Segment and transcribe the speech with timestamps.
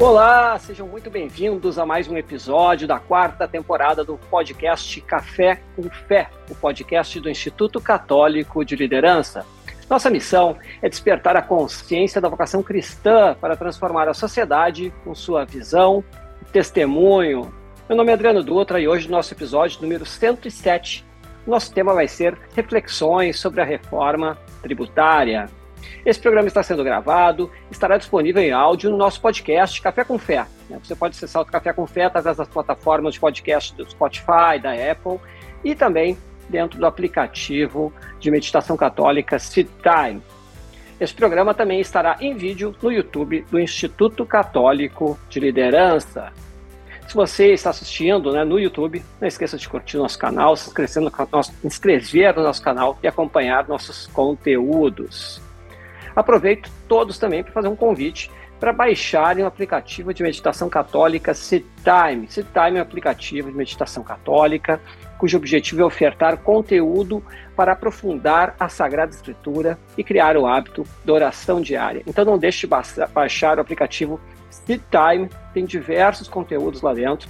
[0.00, 5.82] Olá, sejam muito bem-vindos a mais um episódio da quarta temporada do podcast Café com
[5.90, 9.44] Fé, o podcast do Instituto Católico de Liderança.
[9.90, 15.44] Nossa missão é despertar a consciência da vocação cristã para transformar a sociedade com sua
[15.44, 16.02] visão
[16.40, 17.52] e testemunho.
[17.86, 21.04] Meu nome é Adriano Dutra e hoje, no nosso episódio número 107,
[21.46, 25.59] nosso tema vai ser reflexões sobre a reforma tributária.
[26.04, 30.46] Esse programa está sendo gravado, estará disponível em áudio no nosso podcast Café com Fé.
[30.68, 30.78] Né?
[30.82, 34.72] Você pode acessar o Café com Fé através das plataformas de podcast do Spotify, da
[34.72, 35.18] Apple
[35.64, 36.16] e também
[36.48, 40.22] dentro do aplicativo de meditação católica Time.
[41.00, 46.32] Esse programa também estará em vídeo no YouTube do Instituto Católico de Liderança.
[47.08, 51.02] Se você está assistindo né, no YouTube, não esqueça de curtir nosso canal, se inscrever
[51.02, 55.40] no, nosso, inscrever no nosso canal e acompanhar nossos conteúdos.
[56.20, 62.26] Aproveito todos também para fazer um convite para baixarem o aplicativo de meditação católica Time.
[62.26, 64.78] Time é um aplicativo de meditação católica
[65.16, 67.22] cujo objetivo é ofertar conteúdo
[67.56, 72.02] para aprofundar a Sagrada Escritura e criar o hábito da oração diária.
[72.06, 72.74] Então não deixe de
[73.12, 74.20] baixar o aplicativo
[74.66, 77.28] Time, tem diversos conteúdos lá dentro.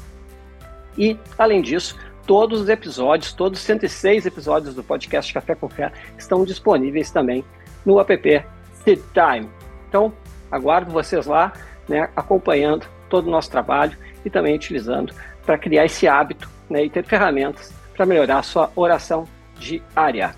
[0.99, 5.93] E, além disso, todos os episódios, todos os 106 episódios do podcast Café com Fé
[6.19, 7.45] estão disponíveis também
[7.85, 8.45] no app
[8.85, 9.49] Seed Time.
[9.89, 10.13] Então,
[10.51, 11.53] aguardo vocês lá,
[11.89, 15.15] né, acompanhando todo o nosso trabalho e também utilizando
[15.45, 19.27] para criar esse hábito né, e ter ferramentas para melhorar a sua oração
[19.59, 20.35] diária.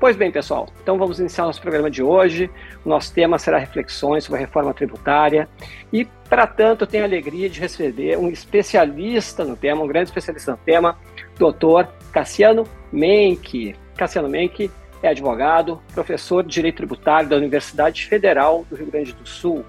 [0.00, 2.50] Pois bem, pessoal, então vamos iniciar nosso programa de hoje.
[2.82, 5.46] O nosso tema será reflexões sobre a reforma tributária.
[5.92, 10.08] E, para tanto, eu tenho a alegria de receber um especialista no tema, um grande
[10.08, 10.98] especialista no tema,
[11.38, 13.76] doutor Cassiano Menck.
[13.94, 14.70] Cassiano Menck
[15.02, 19.64] é advogado, professor de Direito Tributário da Universidade Federal do Rio Grande do Sul.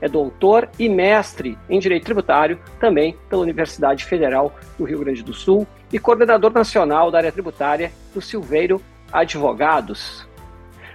[0.00, 5.32] É doutor e mestre em Direito Tributário, também pela Universidade Federal do Rio Grande do
[5.32, 8.82] Sul, e coordenador nacional da área tributária do Silveiro
[9.12, 10.26] Advogados.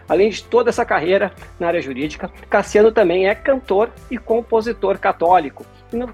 [0.09, 5.65] Além de toda essa carreira na área jurídica, Cassiano também é cantor e compositor católico.
[5.93, 6.07] E na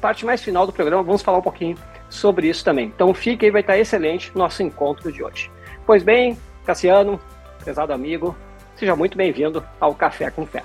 [0.00, 1.76] parte mais final do programa vamos falar um pouquinho
[2.08, 2.86] sobre isso também.
[2.86, 5.50] Então fique aí, vai estar excelente o nosso encontro de hoje.
[5.84, 7.20] Pois bem, Cassiano,
[7.62, 8.34] prezado amigo,
[8.74, 10.64] seja muito bem-vindo ao Café com Fé.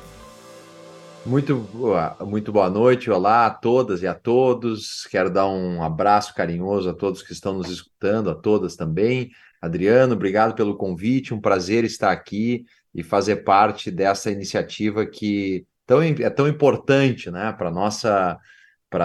[1.25, 5.05] Muito boa, muito boa noite, olá a todas e a todos.
[5.11, 9.29] Quero dar um abraço carinhoso a todos que estão nos escutando, a todas também.
[9.61, 12.63] Adriano, obrigado pelo convite, um prazer estar aqui
[12.95, 18.39] e fazer parte dessa iniciativa que tão, é tão importante né, para a nossa,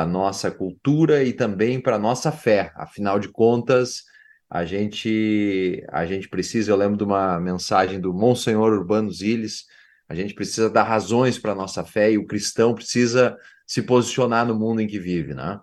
[0.09, 2.73] nossa cultura e também para a nossa fé.
[2.77, 4.05] Afinal de contas,
[4.55, 9.67] a gente a gente precisa, eu lembro de uma mensagem do Monsenhor Urbano Ziles,
[10.09, 14.47] a gente precisa dar razões para a nossa fé e o cristão precisa se posicionar
[14.47, 15.59] no mundo em que vive, né?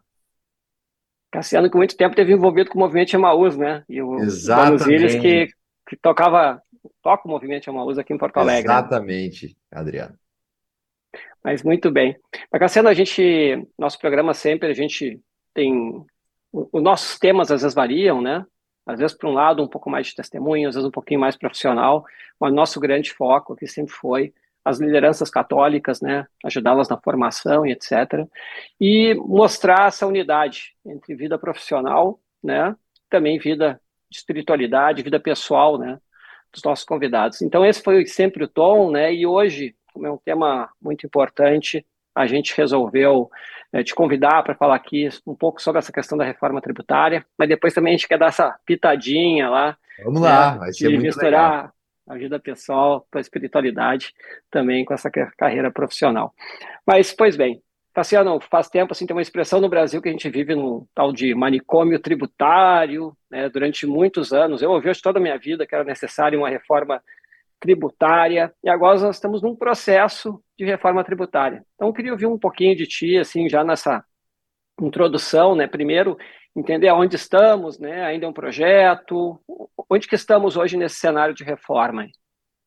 [1.32, 3.86] Cassiano, que muito tempo teve envolvido com o movimento Emaús, né?
[3.88, 4.84] E o Exatamente.
[4.84, 5.48] Ziles que,
[5.88, 6.62] que tocava,
[7.02, 8.68] toca o movimento Emaús aqui em Porto Alegre.
[8.68, 8.74] Né?
[8.74, 9.80] Exatamente, né?
[9.80, 10.20] Adriano.
[11.42, 12.18] Mas muito bem.
[12.52, 15.22] Mas, Cassiano, a gente, nosso programa sempre, a gente
[15.54, 16.04] tem,
[16.52, 18.46] os nossos temas às vezes variam, né?
[18.86, 21.36] Às vezes para um lado um pouco mais de testemunho, às vezes um pouquinho mais
[21.36, 22.06] profissional,
[22.40, 24.34] mas nosso grande foco aqui sempre foi
[24.64, 28.28] as lideranças católicas, né, ajudá-las na formação e etc.
[28.80, 32.76] E mostrar essa unidade entre vida profissional, né,
[33.10, 36.00] também vida de espiritualidade, vida pessoal, né,
[36.54, 37.42] dos nossos convidados.
[37.42, 41.86] Então esse foi sempre o tom, né, e hoje, como é um tema muito importante,
[42.16, 43.30] a gente resolveu
[43.74, 47.48] é, te convidar para falar aqui um pouco sobre essa questão da reforma tributária, mas
[47.48, 49.78] depois também a gente quer dar essa pitadinha lá.
[50.04, 51.74] Vamos lá, né, vai ser muito misturar legal.
[52.10, 54.14] a vida pessoal com a espiritualidade
[54.50, 56.34] também com essa carreira profissional.
[56.86, 57.62] Mas, pois bem,
[57.94, 61.12] Cassiano, faz tempo assim, tem uma expressão no Brasil que a gente vive num tal
[61.12, 64.62] de manicômio tributário, né, durante muitos anos.
[64.62, 67.02] Eu ouvi toda a minha vida que era necessária uma reforma
[67.62, 71.64] tributária, e agora nós estamos num processo de reforma tributária.
[71.76, 74.04] Então, eu queria ouvir um pouquinho de ti, assim, já nessa
[74.82, 75.68] introdução, né?
[75.68, 76.18] Primeiro,
[76.56, 78.04] entender aonde estamos, né?
[78.04, 79.40] Ainda é um projeto,
[79.90, 82.08] onde que estamos hoje nesse cenário de reforma?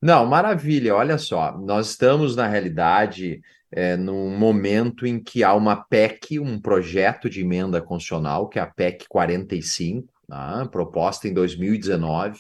[0.01, 3.41] Não, maravilha, olha só, nós estamos, na realidade,
[3.73, 8.63] é, num momento em que há uma PEC, um projeto de emenda constitucional, que é
[8.63, 12.39] a PEC 45, né, proposta em 2019,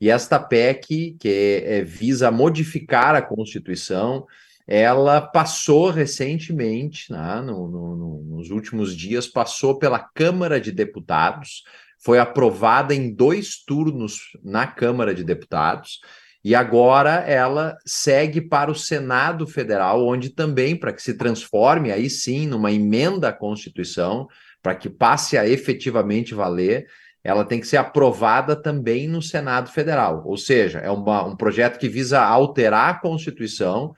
[0.00, 4.26] e esta PEC, que é, visa modificar a Constituição,
[4.66, 11.62] ela passou recentemente, né, no, no, nos últimos dias, passou pela Câmara de Deputados,
[11.98, 16.00] foi aprovada em dois turnos na Câmara de Deputados,
[16.44, 22.08] E agora ela segue para o Senado Federal, onde também, para que se transforme aí
[22.08, 24.28] sim numa emenda à Constituição,
[24.62, 26.86] para que passe a efetivamente valer,
[27.26, 30.22] ela tem que ser aprovada também no Senado Federal.
[30.24, 33.92] Ou seja, é uma, um projeto que visa alterar a Constituição.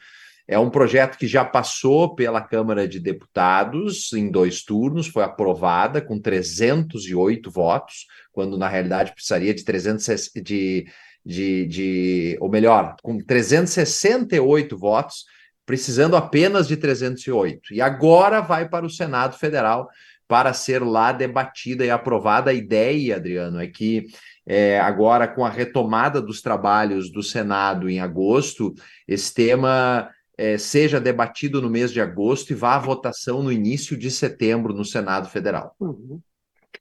[0.46, 6.00] É um projeto que já passou pela Câmara de Deputados em dois turnos, foi aprovada
[6.00, 10.86] com 308 votos, quando na realidade precisaria de 300 de,
[11.22, 15.26] de, de ou melhor, com 368 votos,
[15.66, 17.74] precisando apenas de 308.
[17.74, 19.86] E agora vai para o Senado Federal
[20.28, 22.50] para ser lá debatida e aprovada.
[22.50, 24.06] A ideia, Adriano, é que
[24.46, 28.74] é, agora, com a retomada dos trabalhos do Senado em agosto,
[29.06, 33.96] esse tema é, seja debatido no mês de agosto e vá à votação no início
[33.96, 35.74] de setembro no Senado Federal.
[35.80, 36.20] Uhum.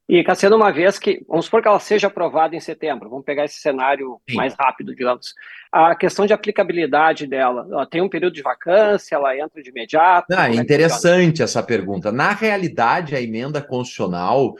[0.09, 3.43] E, Cassiano, uma vez que, vamos supor que ela seja aprovada em setembro, vamos pegar
[3.43, 4.37] esse cenário Sim.
[4.37, 5.33] mais rápido, digamos.
[5.69, 10.27] A questão de aplicabilidade dela, ela tem um período de vacância, ela entra de imediato?
[10.31, 12.09] Ah, é interessante essa pergunta.
[12.09, 14.55] Na realidade, a emenda constitucional,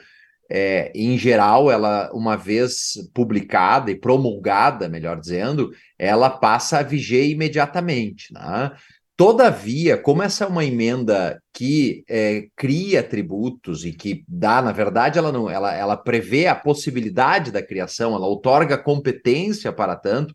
[0.50, 7.24] é, em geral, ela, uma vez publicada e promulgada, melhor dizendo, ela passa a viger
[7.24, 8.34] imediatamente.
[8.34, 8.70] Né?
[9.18, 15.18] Todavia, como essa é uma emenda que é, cria tributos e que dá, na verdade,
[15.18, 20.32] ela não, ela, ela prevê a possibilidade da criação, ela otorga competência para tanto,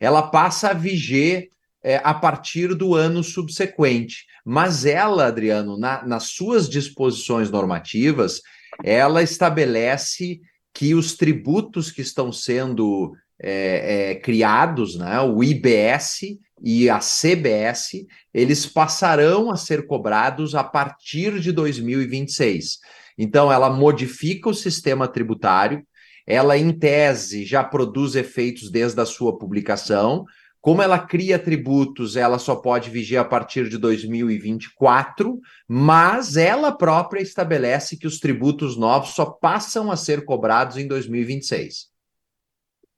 [0.00, 1.46] ela passa a viger
[1.80, 4.24] é, a partir do ano subsequente.
[4.44, 8.40] Mas ela, Adriano, na, nas suas disposições normativas,
[8.82, 10.40] ela estabelece
[10.74, 18.66] que os tributos que estão sendo é, criados, né, o IBS e a CBS, eles
[18.66, 22.78] passarão a ser cobrados a partir de 2026.
[23.18, 25.84] Então, ela modifica o sistema tributário,
[26.26, 30.24] ela, em tese, já produz efeitos desde a sua publicação.
[30.60, 37.20] Como ela cria tributos, ela só pode vigiar a partir de 2024, mas ela própria
[37.20, 41.90] estabelece que os tributos novos só passam a ser cobrados em 2026.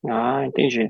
[0.09, 0.85] Ah, entendi.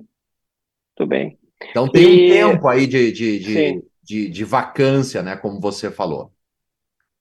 [0.99, 1.39] Muito bem.
[1.71, 2.45] Então tem e...
[2.45, 5.37] um tempo aí de, de, de, de, de vacância, né?
[5.37, 6.33] Como você falou.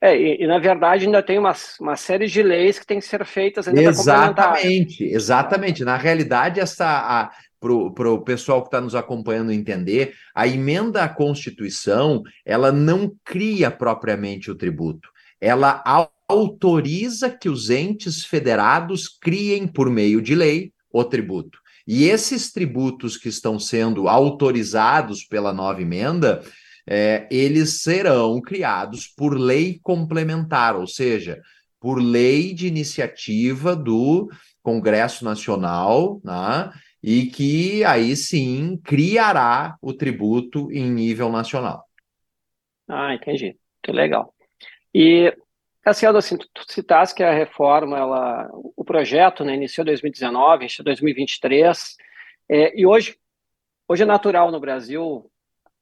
[0.01, 3.05] É, e, e, na verdade ainda tem uma, uma série de leis que tem que
[3.05, 5.83] ser feitas ainda Exatamente, exatamente.
[5.83, 12.21] Na realidade, essa para o pessoal que está nos acompanhando entender, a emenda à Constituição
[12.45, 15.09] ela não cria propriamente o tributo,
[15.41, 15.83] ela
[16.27, 21.59] autoriza que os entes federados criem por meio de lei o tributo.
[21.87, 26.43] E esses tributos que estão sendo autorizados pela nova emenda,
[26.87, 31.41] é, eles serão criados por lei complementar, ou seja,
[31.79, 34.29] por lei de iniciativa do
[34.63, 36.71] Congresso Nacional, né,
[37.01, 41.85] e que aí sim criará o tributo em nível nacional.
[42.87, 43.55] Ah, entendi.
[43.85, 44.33] Muito legal.
[44.93, 45.35] E
[45.85, 50.65] Cassiano, assim, tu, tu citaste que a reforma, ela, o projeto né, iniciou em 2019,
[50.65, 51.95] em 2023,
[52.49, 53.15] é, e hoje,
[53.87, 55.29] hoje é natural no Brasil,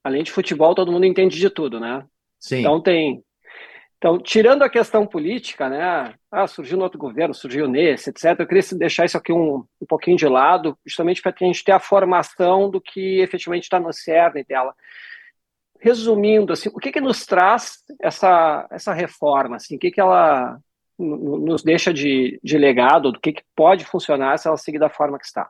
[0.04, 2.06] além de futebol, todo mundo entende de tudo, né?
[2.38, 2.60] Sim.
[2.60, 3.24] Então tem...
[3.98, 6.14] Então, tirando a questão política, né?
[6.30, 8.38] Ah, surgiu no outro governo, surgiu nesse, etc.
[8.38, 11.72] Eu queria deixar isso aqui um, um pouquinho de lado, justamente para a gente ter
[11.72, 14.76] a formação do que efetivamente está no cerne dela
[15.84, 19.58] resumindo, assim, o que, que nos traz essa, essa reforma?
[19.58, 20.58] Assim, o que, que ela
[20.98, 25.20] nos deixa de, de legado, do que, que pode funcionar se ela seguir da forma
[25.20, 25.50] que está?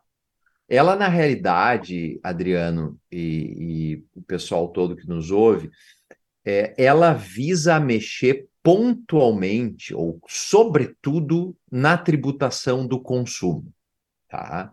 [0.67, 3.19] Ela, na realidade, Adriano e,
[3.59, 5.69] e o pessoal todo que nos ouve,
[6.43, 13.71] é, ela visa mexer pontualmente, ou sobretudo, na tributação do consumo.
[14.27, 14.71] Tá?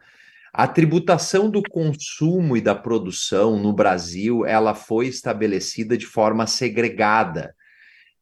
[0.52, 7.54] A tributação do consumo e da produção no Brasil, ela foi estabelecida de forma segregada,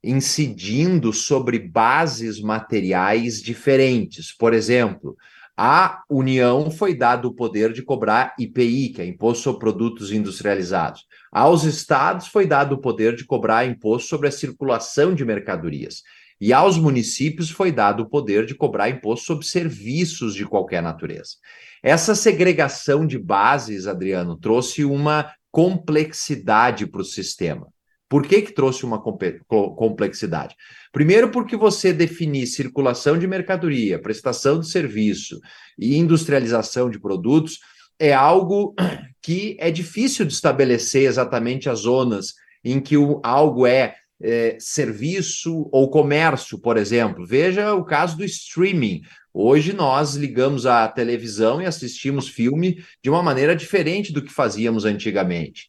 [0.04, 4.30] incidindo sobre bases materiais diferentes.
[4.36, 5.16] Por exemplo,
[5.56, 11.06] à União foi dado o poder de cobrar IPI, que é Imposto sobre Produtos Industrializados.
[11.32, 16.02] Aos estados foi dado o poder de cobrar imposto sobre a circulação de mercadorias.
[16.40, 21.32] E aos municípios foi dado o poder de cobrar imposto sobre serviços de qualquer natureza.
[21.82, 27.66] Essa segregação de bases, Adriano, trouxe uma complexidade para o sistema.
[28.08, 30.54] Por que, que trouxe uma complexidade?
[30.90, 35.38] Primeiro, porque você definir circulação de mercadoria, prestação de serviço
[35.78, 37.58] e industrialização de produtos
[37.98, 38.74] é algo
[39.20, 45.90] que é difícil de estabelecer exatamente as zonas em que algo é é, serviço ou
[45.90, 47.26] comércio, por exemplo.
[47.26, 49.02] Veja o caso do streaming.
[49.32, 54.84] Hoje nós ligamos a televisão e assistimos filme de uma maneira diferente do que fazíamos
[54.84, 55.66] antigamente.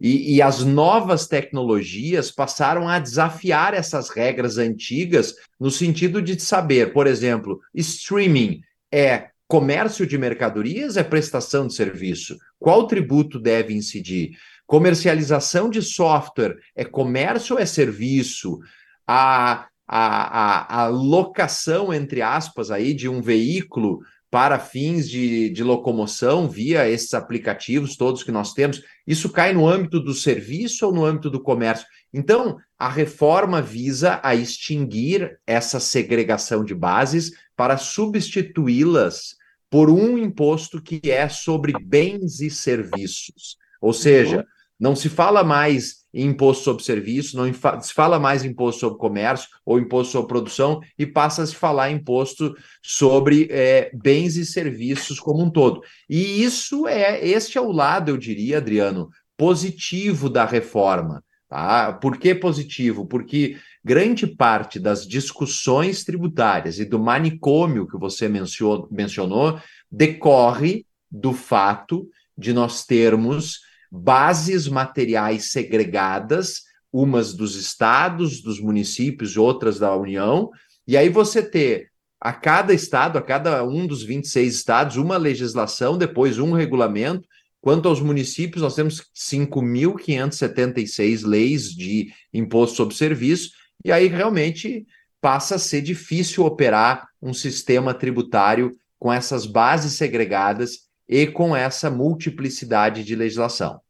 [0.00, 6.92] E, e, as novas tecnologias passaram a desafiar essas regras antigas no sentido de saber,
[6.92, 12.36] por exemplo, streaming é comércio de mercadorias, é prestação de serviço?
[12.58, 14.32] Qual tributo deve incidir?
[14.72, 18.58] Comercialização de software é comércio ou é serviço?
[19.06, 24.00] A, a, a, a locação, entre aspas, aí, de um veículo
[24.30, 29.68] para fins de, de locomoção via esses aplicativos todos que nós temos, isso cai no
[29.68, 31.86] âmbito do serviço ou no âmbito do comércio?
[32.10, 39.34] Então, a reforma visa a extinguir essa segregação de bases para substituí-las
[39.68, 43.58] por um imposto que é sobre bens e serviços.
[43.82, 44.44] Ou seja, uhum.
[44.82, 47.44] Não se fala mais em imposto sobre serviço, não
[47.80, 51.54] se fala mais em imposto sobre comércio ou imposto sobre produção e passa a se
[51.54, 55.82] falar em imposto sobre é, bens e serviços como um todo.
[56.10, 61.22] E isso é, este é o lado, eu diria, Adriano, positivo da reforma.
[61.48, 61.92] Tá?
[61.92, 63.06] Por que positivo?
[63.06, 71.32] Porque grande parte das discussões tributárias e do manicômio que você mencionou, mencionou decorre do
[71.32, 73.60] fato de nós termos
[73.94, 80.48] bases materiais segregadas, umas dos estados, dos municípios, outras da União,
[80.86, 85.98] e aí você ter a cada estado, a cada um dos 26 estados, uma legislação,
[85.98, 87.28] depois um regulamento.
[87.60, 93.50] Quanto aos municípios, nós temos 5.576 leis de imposto sobre serviço,
[93.84, 94.86] e aí realmente
[95.20, 101.90] passa a ser difícil operar um sistema tributário com essas bases segregadas e com essa
[101.90, 103.80] multiplicidade de legislação.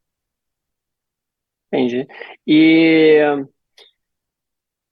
[1.71, 2.07] Entendi.
[2.45, 3.19] E,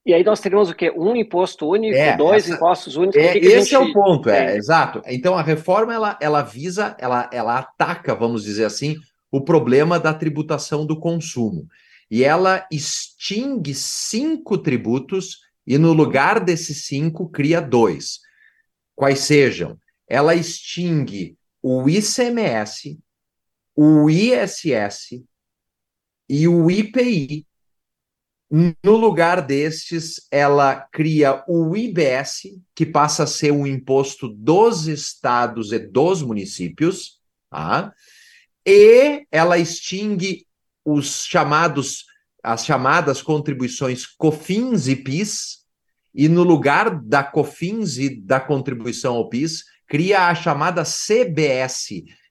[0.06, 0.92] e aí nós teríamos o quê?
[0.96, 3.22] Um imposto único, é, dois essa, impostos únicos?
[3.22, 3.76] É, que esse gente...
[3.76, 5.02] é o ponto, é, é, exato.
[5.06, 8.96] Então a reforma ela, ela visa, ela, ela ataca, vamos dizer assim,
[9.32, 11.68] o problema da tributação do consumo.
[12.10, 18.20] E ela extingue cinco tributos e no lugar desses cinco cria dois.
[18.96, 19.78] Quais sejam?
[20.08, 23.00] Ela extingue o ICMS,
[23.76, 25.24] o ISS
[26.30, 27.46] e o IPI.
[28.84, 35.72] No lugar destes, ela cria o IBS, que passa a ser um imposto dos estados
[35.72, 37.94] e dos municípios, tá?
[38.66, 40.46] e ela extingue
[40.84, 42.06] os chamados
[42.44, 45.60] as chamadas contribuições COFINS e PIS,
[46.14, 51.90] e no lugar da COFINS e da contribuição ao PIS, cria a chamada CBS,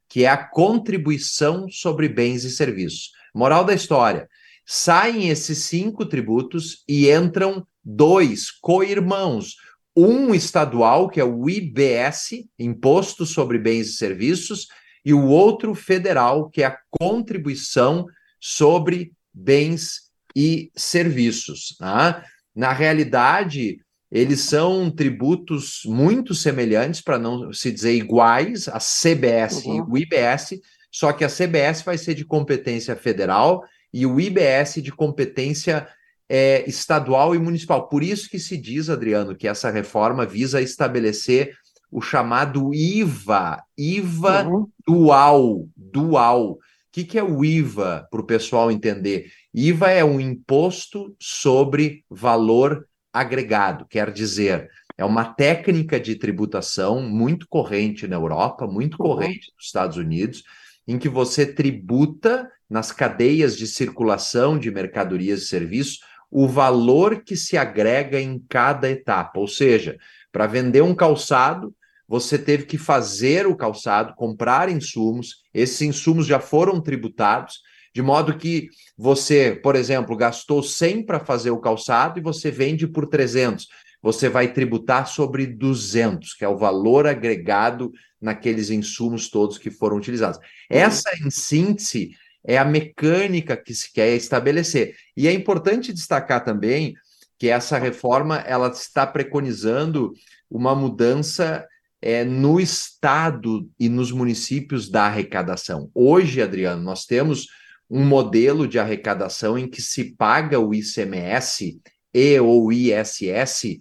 [0.08, 3.10] que é a contribuição sobre bens e serviços.
[3.34, 4.26] Moral da história:
[4.64, 9.56] saem esses cinco tributos e entram dois co-irmãos.
[9.94, 14.66] Um estadual, que é o IBS, Imposto sobre Bens e Serviços,
[15.04, 18.06] e o outro federal, que é a Contribuição
[18.40, 21.76] sobre Bens e Serviços.
[21.78, 22.24] Tá?
[22.56, 29.76] Na realidade, eles são tributos muito semelhantes, para não se dizer iguais, a CBS uhum.
[29.76, 33.62] e o IBS, só que a CBS vai ser de competência federal
[33.92, 35.86] e o IBS de competência
[36.28, 37.88] é, estadual e municipal.
[37.88, 41.56] Por isso que se diz, Adriano, que essa reforma visa estabelecer
[41.90, 44.66] o chamado IVA, IVA uhum.
[44.86, 46.52] dual, dual.
[46.52, 46.58] O
[46.92, 49.30] que, que é o IVA, para o pessoal entender?
[49.54, 57.48] IVA é um imposto sobre valor agregado, quer dizer, é uma técnica de tributação muito
[57.48, 59.06] corrente na Europa, muito uhum.
[59.06, 60.44] corrente nos Estados Unidos,
[60.86, 66.00] em que você tributa nas cadeias de circulação de mercadorias e serviços
[66.30, 69.40] o valor que se agrega em cada etapa.
[69.40, 69.98] Ou seja,
[70.30, 71.74] para vender um calçado,
[72.06, 77.60] você teve que fazer o calçado, comprar insumos, esses insumos já foram tributados,
[77.94, 82.86] de modo que você, por exemplo, gastou 100 para fazer o calçado e você vende
[82.86, 83.66] por 300.
[84.02, 89.96] Você vai tributar sobre 200, que é o valor agregado naqueles insumos todos que foram
[89.96, 90.38] utilizados.
[90.38, 90.44] Uhum.
[90.70, 92.10] Essa, em síntese,
[92.44, 94.94] é a mecânica que se quer estabelecer.
[95.16, 96.94] E é importante destacar também
[97.38, 100.12] que essa reforma ela está preconizando
[100.50, 101.66] uma mudança
[102.02, 105.90] é, no estado e nos municípios da arrecadação.
[105.94, 107.46] Hoje, Adriano, nós temos
[107.90, 111.80] um modelo de arrecadação em que se paga o ICMS
[112.14, 113.78] e ou ISS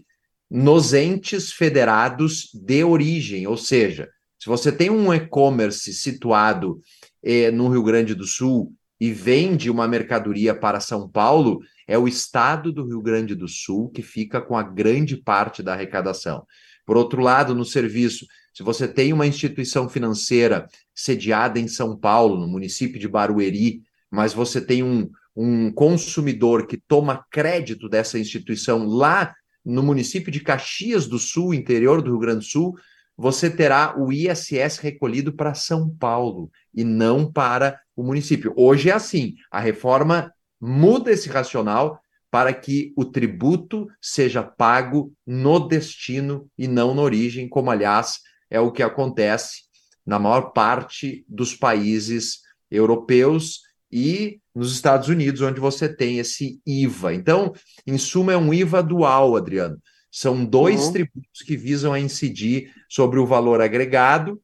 [0.49, 6.81] nos entes federados de origem, ou seja, se você tem um e-commerce situado
[7.21, 12.07] eh, no Rio Grande do Sul e vende uma mercadoria para São Paulo, é o
[12.07, 16.45] estado do Rio Grande do Sul que fica com a grande parte da arrecadação.
[16.85, 22.39] Por outro lado, no serviço, se você tem uma instituição financeira sediada em São Paulo,
[22.39, 28.85] no município de Barueri, mas você tem um, um consumidor que toma crédito dessa instituição
[28.85, 32.75] lá no município de Caxias do Sul, interior do Rio Grande do Sul,
[33.15, 38.53] você terá o ISS recolhido para São Paulo e não para o município.
[38.55, 42.01] Hoje é assim, a reforma muda esse racional
[42.31, 48.59] para que o tributo seja pago no destino e não na origem, como aliás é
[48.59, 49.63] o que acontece
[50.05, 52.39] na maior parte dos países
[52.71, 57.13] europeus e nos Estados Unidos, onde você tem esse IVA.
[57.13, 57.53] Então,
[57.87, 59.77] em suma, é um IVA dual, Adriano.
[60.11, 60.93] São dois uhum.
[60.93, 64.41] tributos que visam a incidir sobre o valor agregado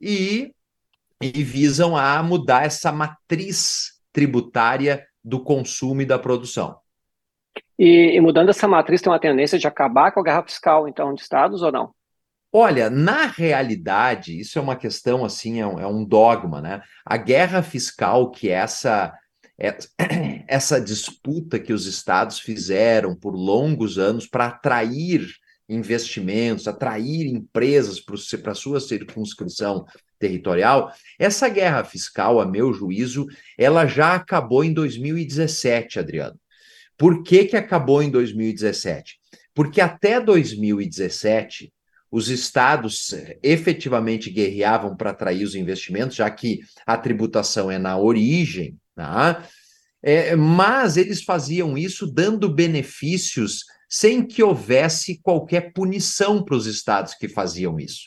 [0.00, 0.52] e,
[1.20, 6.76] e visam a mudar essa matriz tributária do consumo e da produção.
[7.78, 11.14] E, e, mudando essa matriz, tem uma tendência de acabar com a guerra fiscal, então,
[11.14, 11.92] de estados ou não?
[12.56, 16.82] Olha, na realidade, isso é uma questão assim, é um, é um dogma, né?
[17.04, 19.12] A guerra fiscal, que essa
[19.58, 19.76] é,
[20.46, 25.26] essa disputa que os estados fizeram por longos anos para atrair
[25.68, 27.98] investimentos, atrair empresas
[28.40, 29.84] para sua circunscrição
[30.16, 33.26] territorial, essa guerra fiscal, a meu juízo,
[33.58, 36.38] ela já acabou em 2017, Adriano.
[36.96, 39.18] Por que, que acabou em 2017?
[39.52, 41.72] Porque até 2017,
[42.14, 48.78] os estados efetivamente guerreavam para atrair os investimentos, já que a tributação é na origem,
[48.94, 49.44] tá?
[50.00, 57.14] É, mas eles faziam isso dando benefícios sem que houvesse qualquer punição para os estados
[57.14, 58.02] que faziam isso.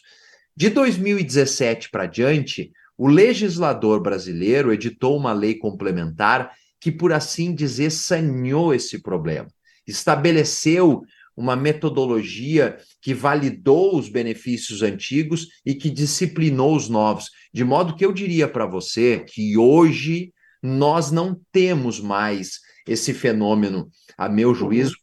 [0.55, 7.91] De 2017 para diante, o legislador brasileiro editou uma lei complementar que, por assim dizer,
[7.91, 9.49] saneou esse problema.
[9.85, 11.03] Estabeleceu
[11.37, 17.29] uma metodologia que validou os benefícios antigos e que disciplinou os novos.
[17.53, 23.89] De modo que eu diria para você que hoje nós não temos mais esse fenômeno,
[24.17, 24.95] a meu juízo,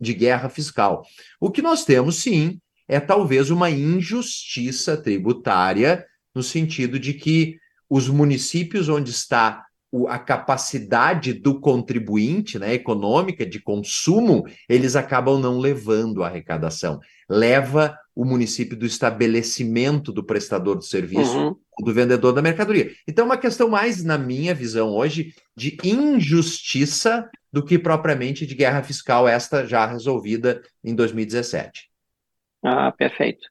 [0.00, 1.02] de guerra fiscal.
[1.38, 8.08] O que nós temos, sim, é talvez uma injustiça tributária, no sentido de que os
[8.08, 9.64] municípios onde está
[10.08, 17.00] a capacidade do contribuinte, né, econômica, de consumo, eles acabam não levando a arrecadação.
[17.28, 21.56] Leva o município do estabelecimento do prestador de serviço, uhum.
[21.80, 22.90] do vendedor da mercadoria.
[23.06, 28.54] Então, é uma questão mais, na minha visão hoje, de injustiça do que propriamente de
[28.54, 31.88] guerra fiscal, esta já resolvida em 2017.
[32.64, 33.46] Ah, perfeito.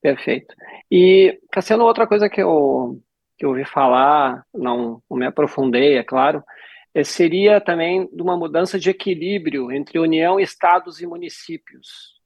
[0.00, 0.54] Perfeito.
[0.90, 3.00] E, Cassiano, outra coisa que eu
[3.36, 6.42] que eu ouvi falar, não, não me aprofundei, é claro,
[6.94, 12.16] é, seria também de uma mudança de equilíbrio entre União, Estados e municípios.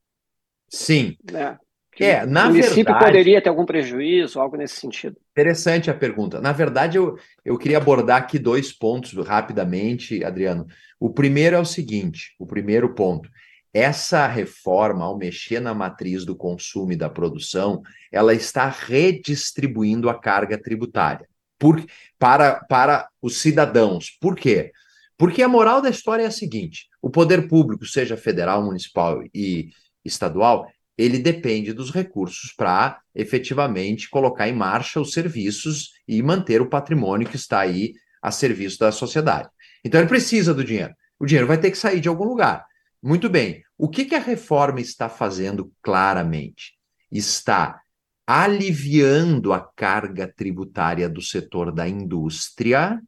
[0.68, 1.16] Sim.
[1.31, 1.59] Né?
[1.99, 5.16] É, na o município verdade, poderia ter algum prejuízo, algo nesse sentido.
[5.33, 6.40] Interessante a pergunta.
[6.40, 10.66] Na verdade, eu, eu queria abordar aqui dois pontos rapidamente, Adriano.
[10.99, 13.29] O primeiro é o seguinte: o primeiro ponto
[13.72, 20.18] essa reforma, ao mexer na matriz do consumo e da produção, ela está redistribuindo a
[20.18, 21.28] carga tributária
[21.59, 21.85] por,
[22.18, 24.16] para, para os cidadãos.
[24.20, 24.72] Por quê?
[25.16, 29.68] Porque a moral da história é a seguinte: o poder público, seja federal, municipal e
[30.04, 36.68] estadual, ele depende dos recursos para efetivamente colocar em marcha os serviços e manter o
[36.68, 39.48] patrimônio que está aí a serviço da sociedade.
[39.85, 40.94] Então ele precisa do dinheiro.
[41.18, 42.66] O dinheiro vai ter que sair de algum lugar.
[43.02, 43.62] Muito bem.
[43.78, 46.74] O que, que a reforma está fazendo claramente?
[47.10, 47.80] Está
[48.26, 53.00] aliviando a carga tributária do setor da indústria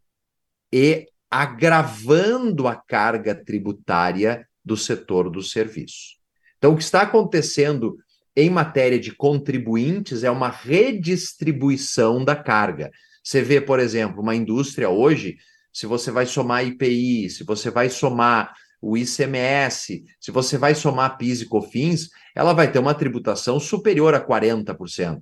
[0.72, 6.16] e agravando a carga tributária do setor do serviço.
[6.58, 7.96] Então, o que está acontecendo
[8.34, 12.90] em matéria de contribuintes é uma redistribuição da carga.
[13.22, 15.36] Você vê, por exemplo, uma indústria hoje,
[15.72, 21.16] se você vai somar IPI, se você vai somar o ICMS, se você vai somar
[21.16, 25.20] PIS e COFINS, ela vai ter uma tributação superior a 40%.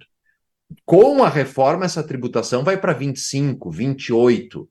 [0.86, 4.66] Com a reforma, essa tributação vai para 25%, 28%.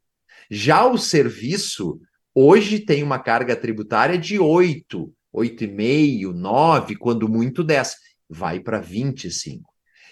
[0.49, 1.99] Já o serviço,
[2.33, 7.93] hoje tem uma carga tributária de 8%, 8,5%, 9%, quando muito 10%.
[8.27, 9.61] Vai para 25%.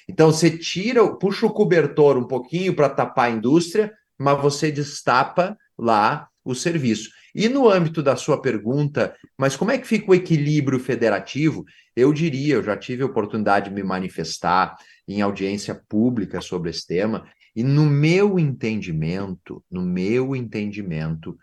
[0.08, 5.58] Então, você tira, puxa o cobertor um pouquinho para tapar a indústria, mas você destapa
[5.78, 7.10] lá o serviço.
[7.38, 11.64] E no âmbito da sua pergunta, mas como é que fica o equilíbrio federativo?
[11.96, 14.76] Eu diria, eu já tive a oportunidade de me manifestar
[15.08, 21.38] em audiência pública sobre esse tema, e no meu entendimento, no meu entendimento,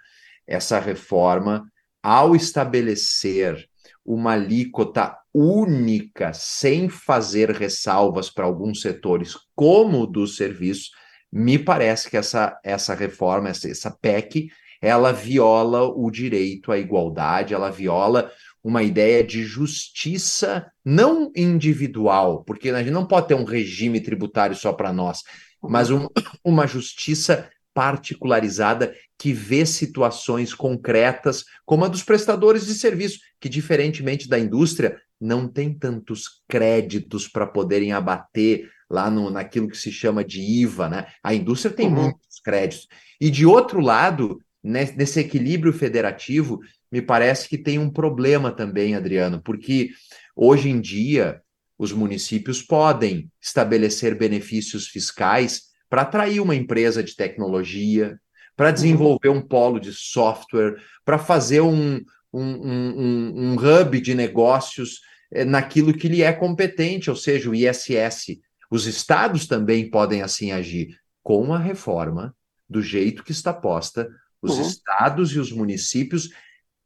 [0.44, 1.64] essa reforma
[2.02, 3.64] ao estabelecer
[4.04, 10.90] uma alíquota única, sem fazer ressalvas para alguns setores, como o dos serviços,
[11.32, 14.50] me parece que essa, essa reforma, essa, essa PEC,
[14.84, 18.30] ela viola o direito à igualdade, ela viola
[18.62, 24.54] uma ideia de justiça não individual, porque a gente não pode ter um regime tributário
[24.54, 25.22] só para nós,
[25.62, 26.06] mas um,
[26.44, 34.28] uma justiça particularizada que vê situações concretas, como a dos prestadores de serviço, que, diferentemente
[34.28, 40.22] da indústria, não tem tantos créditos para poderem abater lá no, naquilo que se chama
[40.22, 41.06] de IVA, né?
[41.22, 42.02] A indústria tem uhum.
[42.02, 42.86] muitos créditos.
[43.18, 49.42] E de outro lado, nesse equilíbrio federativo, me parece que tem um problema também, Adriano,
[49.42, 49.90] porque
[50.34, 51.42] hoje em dia
[51.78, 58.18] os municípios podem estabelecer benefícios fiscais para atrair uma empresa de tecnologia,
[58.56, 58.74] para uhum.
[58.74, 62.00] desenvolver um polo de software, para fazer um,
[62.32, 65.00] um, um, um, hub de negócios
[65.30, 68.38] eh, naquilo que lhe é competente, ou seja, o ISS.
[68.70, 72.34] Os estados também podem assim agir com a reforma,
[72.68, 74.08] do jeito que está posta,
[74.44, 74.62] os uhum.
[74.62, 76.30] estados e os municípios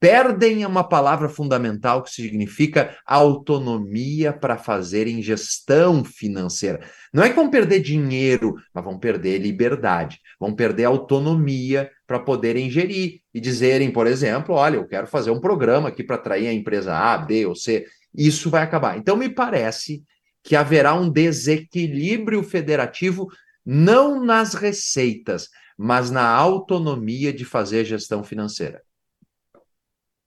[0.00, 6.80] perdem uma palavra fundamental que significa autonomia para fazerem gestão financeira.
[7.12, 12.70] Não é que vão perder dinheiro, mas vão perder liberdade, vão perder autonomia para poderem
[12.70, 16.52] gerir e dizerem, por exemplo, olha, eu quero fazer um programa aqui para atrair a
[16.52, 17.84] empresa A, B ou C.
[18.14, 18.96] Isso vai acabar.
[18.96, 20.04] Então, me parece
[20.42, 23.28] que haverá um desequilíbrio federativo
[23.66, 28.82] não nas receitas, mas na autonomia de fazer gestão financeira.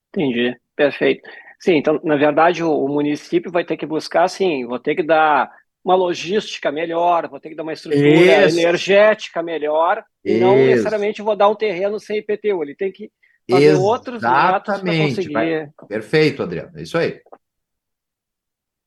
[0.09, 1.21] Entendi, perfeito.
[1.59, 5.03] Sim, então, na verdade, o, o município vai ter que buscar, assim, vou ter que
[5.03, 5.51] dar
[5.83, 8.57] uma logística melhor, vou ter que dar uma estrutura Isso.
[8.57, 13.11] energética melhor, e não necessariamente vou dar um terreno sem IPTU, ele tem que
[13.49, 13.85] fazer Exatamente.
[13.85, 15.33] outros para conseguir.
[15.33, 15.69] Vai.
[15.87, 17.19] Perfeito, Adriano, é isso aí.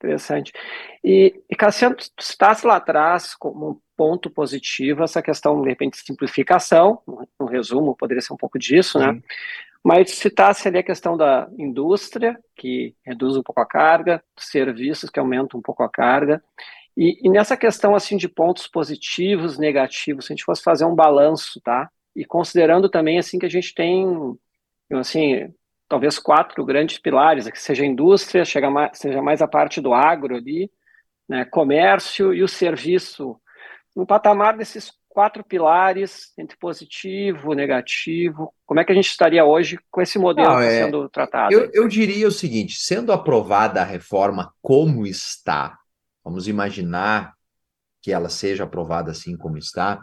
[0.04, 0.52] Interessante.
[1.02, 5.98] E, e Cassiano, tu citasse lá atrás como um ponto positivo essa questão, de repente,
[5.98, 7.00] de simplificação,
[7.38, 9.06] no resumo, poderia ser um pouco disso, né?
[9.06, 9.12] Sim.
[9.14, 9.22] né?
[9.82, 15.20] Mas citasse ali a questão da indústria, que reduz um pouco a carga, serviços, que
[15.20, 16.42] aumentam um pouco a carga,
[16.96, 20.94] e, e, nessa questão assim de pontos positivos, negativos, se a gente fosse fazer um
[20.94, 21.90] balanço, tá?
[22.14, 24.06] E considerando também assim que a gente tem,
[24.92, 25.52] assim,
[25.88, 29.92] talvez quatro grandes pilares, que seja a indústria, chega mais, seja mais a parte do
[29.92, 30.70] agro ali,
[31.28, 33.36] né, comércio e o serviço,
[33.94, 38.52] no patamar desses quatro pilares entre positivo, negativo.
[38.66, 41.54] Como é que a gente estaria hoje com esse modelo Não, é, sendo tratado?
[41.54, 45.78] Eu, eu diria o seguinte: sendo aprovada a reforma como está,
[46.22, 47.32] vamos imaginar
[48.02, 50.02] que ela seja aprovada assim como está,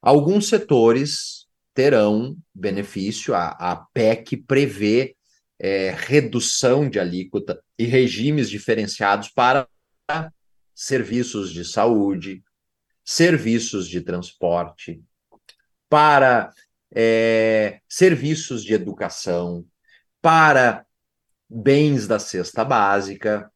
[0.00, 1.46] alguns setores
[1.78, 3.36] terão benefício.
[3.36, 5.14] A, a PEC prevê
[5.60, 9.68] é, redução de alíquota e regimes diferenciados para
[10.74, 12.42] serviços de saúde,
[13.04, 15.00] serviços de transporte,
[15.88, 16.52] para
[16.92, 19.64] é, serviços de educação,
[20.20, 20.84] para
[21.48, 23.48] bens da cesta básica,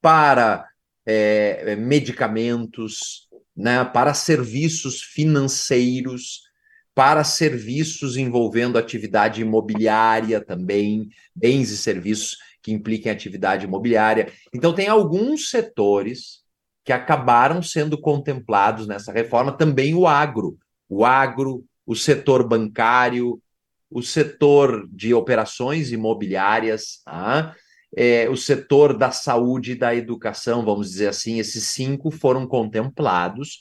[0.00, 0.68] para
[1.04, 6.51] é, medicamentos, né, para serviços financeiros,
[6.94, 14.30] para serviços envolvendo atividade imobiliária também, bens e serviços que impliquem atividade imobiliária.
[14.54, 16.42] Então, tem alguns setores
[16.84, 23.40] que acabaram sendo contemplados nessa reforma, também o agro, o agro, o setor bancário,
[23.90, 27.54] o setor de operações imobiliárias, ah,
[27.94, 33.60] é, o setor da saúde e da educação, vamos dizer assim, esses cinco foram contemplados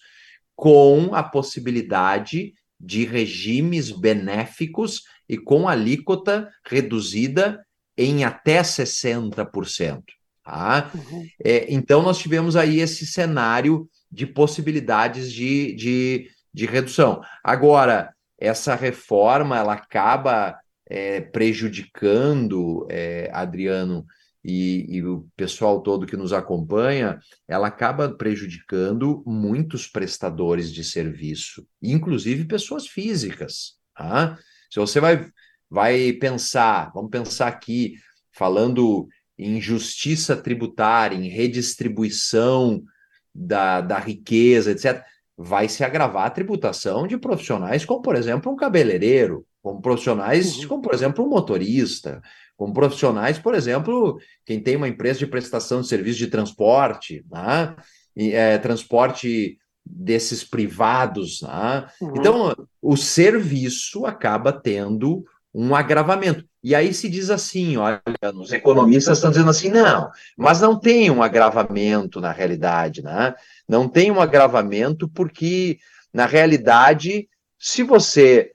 [0.56, 7.64] com a possibilidade de regimes benéficos e com alíquota reduzida
[7.98, 10.02] em até 60%.
[10.44, 10.92] Tá?
[10.96, 11.28] Uhum.
[11.44, 17.22] É, então, nós tivemos aí esse cenário de possibilidades de, de, de redução.
[17.44, 20.58] Agora, essa reforma ela acaba
[20.90, 24.06] é, prejudicando, é, Adriano,
[24.44, 31.66] e, e, o pessoal todo que nos acompanha, ela acaba prejudicando muitos prestadores de serviço,
[31.82, 33.76] inclusive pessoas físicas.
[33.96, 34.38] Tá?
[34.70, 35.30] Se você vai,
[35.70, 37.96] vai pensar, vamos pensar aqui,
[38.32, 42.84] falando em justiça tributária, em redistribuição
[43.34, 45.04] da, da riqueza, etc.,
[45.38, 50.68] vai se agravar a tributação de profissionais como, por exemplo, um cabeleireiro, como profissionais uhum.
[50.68, 52.22] como, por exemplo, um motorista,
[52.62, 57.76] como profissionais, por exemplo, quem tem uma empresa de prestação de serviço de transporte, né?
[58.16, 61.42] e, é, transporte desses privados.
[61.42, 61.88] Né?
[62.00, 62.14] Uhum.
[62.16, 66.46] Então, o serviço acaba tendo um agravamento.
[66.64, 68.00] E aí se diz assim, olha,
[68.36, 73.34] os economistas estão dizendo assim, não, mas não tem um agravamento na realidade, né?
[73.68, 75.80] Não tem um agravamento porque,
[76.14, 78.52] na realidade, se você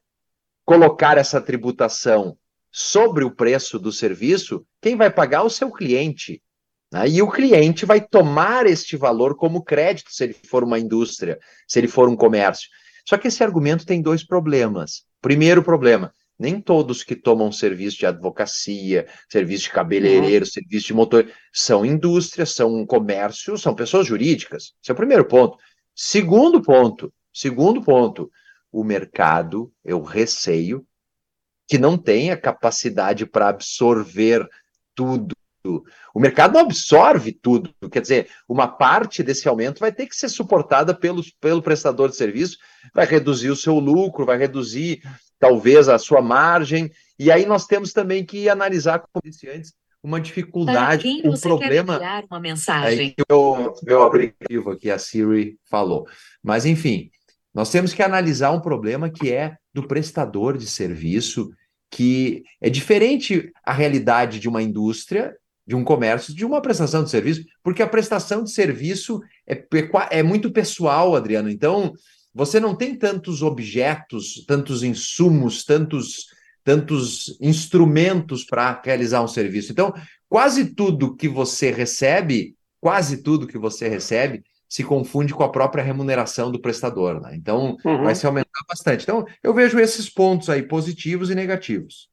[0.65, 2.39] colocar essa tributação
[2.79, 6.43] sobre o preço do serviço, quem vai pagar é o seu cliente.
[6.93, 7.09] Né?
[7.09, 11.79] E o cliente vai tomar este valor como crédito se ele for uma indústria, se
[11.79, 12.69] ele for um comércio.
[13.09, 15.05] Só que esse argumento tem dois problemas.
[15.23, 20.51] Primeiro problema, nem todos que tomam serviço de advocacia, serviço de cabeleireiro, uhum.
[20.51, 24.75] serviço de motor, são indústrias, são um comércio, são pessoas jurídicas.
[24.83, 25.57] Esse é o primeiro ponto.
[25.95, 28.31] Segundo ponto, segundo ponto,
[28.71, 30.87] o mercado, eu receio
[31.67, 34.49] que não tenha capacidade para absorver
[34.95, 35.35] tudo.
[36.15, 40.29] O mercado não absorve tudo, quer dizer, uma parte desse aumento vai ter que ser
[40.29, 42.57] suportada pelo, pelo prestador de serviço,
[42.95, 45.03] vai reduzir o seu lucro, vai reduzir
[45.39, 46.91] talvez a sua margem.
[47.19, 51.99] E aí nós temos também que analisar, como disse antes, uma dificuldade, um problema.
[51.99, 53.15] Quer uma mensagem?
[53.29, 56.07] É o meu aplicativo aqui, a Siri, falou.
[56.43, 57.11] Mas, enfim,
[57.53, 61.51] nós temos que analisar um problema que é do prestador de serviço,
[61.91, 65.37] que é diferente a realidade de uma indústria,
[65.67, 69.63] de um comércio, de uma prestação de serviço, porque a prestação de serviço é,
[70.11, 71.51] é muito pessoal, Adriano.
[71.51, 71.93] Então,
[72.35, 76.25] você não tem tantos objetos, tantos insumos, tantos,
[76.65, 79.73] tantos instrumentos para realizar um serviço.
[79.73, 79.93] Então,
[80.27, 85.83] quase tudo que você recebe, quase tudo que você recebe, se confunde com a própria
[85.83, 87.21] remuneração do prestador.
[87.21, 87.37] Né?
[87.37, 88.05] Então, uhum.
[88.05, 89.03] vai se aumentar bastante.
[89.03, 92.09] Então, eu vejo esses pontos aí, positivos e negativos.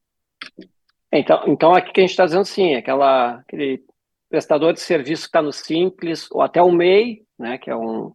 [1.12, 3.82] Então, então aqui que a gente está dizendo sim, aquela, aquele
[4.28, 8.12] prestador de serviço que está no Simples, ou até o MEI, né, que é um,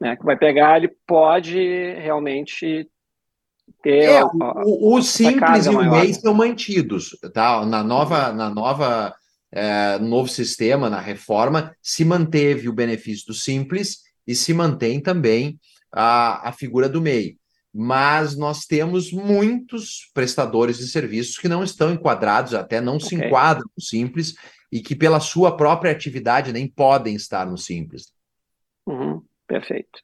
[0.00, 1.58] né, que vai pegar, ele pode
[1.94, 2.88] realmente
[3.82, 4.04] ter.
[4.04, 7.64] É, o, o simples e o MEI são mantidos, tá?
[7.66, 9.14] Na nova, na nova
[9.52, 15.58] é, novo sistema, na reforma, se manteve o benefício do simples e se mantém também
[15.92, 17.36] a, a figura do MEI.
[17.72, 23.08] Mas nós temos muitos prestadores de serviços que não estão enquadrados, até não okay.
[23.08, 24.34] se enquadram no simples,
[24.70, 28.12] e que, pela sua própria atividade, nem podem estar no simples.
[28.86, 29.22] Uhum.
[29.46, 30.00] Perfeito.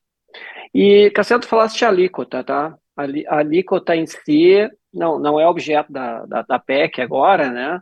[0.73, 2.77] E, Cassiano, tu falaste de alíquota, tá?
[2.97, 7.81] A alíquota em si não, não é objeto da, da, da PEC agora, né?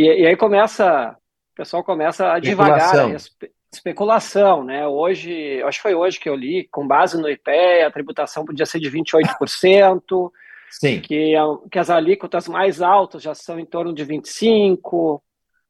[0.00, 1.16] E, e, aí começa,
[1.52, 4.86] o pessoal começa a devagar a espe, especulação, né?
[4.86, 8.66] Hoje, acho que foi hoje que eu li, com base no IPE, a tributação podia
[8.66, 10.30] ser de 28%,
[10.70, 11.00] Sim.
[11.00, 11.34] Que,
[11.70, 15.20] que as alíquotas mais altas já são em torno de 25%.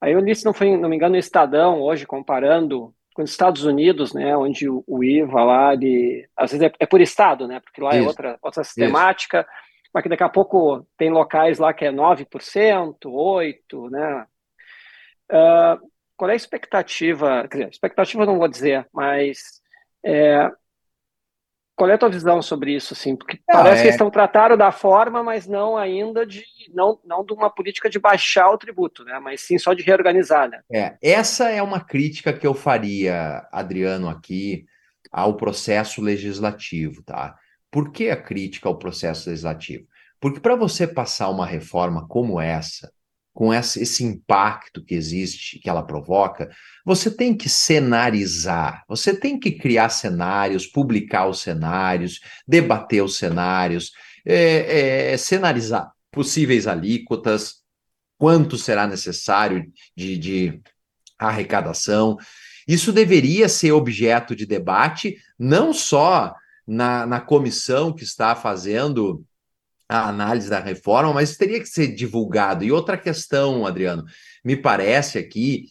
[0.01, 3.31] Aí eu li, se não, foi, não me engano, no Estadão, hoje, comparando com os
[3.31, 7.47] Estados Unidos, né, onde o, o IVA lá, ele, às vezes é, é, por estado,
[7.49, 8.05] né, porque lá é Isso.
[8.05, 9.49] é outra, outra sistemática, Isso.
[9.93, 14.27] Mas que daqui a pouco tem locais lá que é 9%, 8%, né.
[15.31, 19.61] Uh, qual é a expectativa, quer dizer, expectativa não vou dizer, mas
[20.05, 20.51] é,
[21.81, 23.17] qual é a tua visão sobre isso, assim?
[23.17, 23.81] Porque não, parece é...
[23.81, 27.89] que eles estão tratando da forma, mas não ainda de não, não de uma política
[27.89, 29.19] de baixar o tributo, né?
[29.19, 30.61] Mas sim só de reorganizar, né?
[30.71, 34.67] É, essa é uma crítica que eu faria, Adriano, aqui
[35.11, 37.35] ao processo legislativo, tá?
[37.71, 39.87] Por que a crítica ao processo legislativo?
[40.21, 42.93] Porque para você passar uma reforma como essa,
[43.33, 46.51] com esse impacto que existe, que ela provoca,
[46.85, 53.93] você tem que cenarizar, você tem que criar cenários, publicar os cenários, debater os cenários,
[54.27, 57.61] é, é, cenarizar possíveis alíquotas,
[58.19, 60.61] quanto será necessário de, de
[61.19, 62.19] arrecadação.
[62.69, 66.35] Isso deveria ser objeto de debate, não só
[66.71, 69.25] na, na comissão que está fazendo
[69.89, 72.63] a análise da reforma, mas teria que ser divulgado.
[72.63, 74.05] E outra questão, Adriano,
[74.45, 75.65] me parece aqui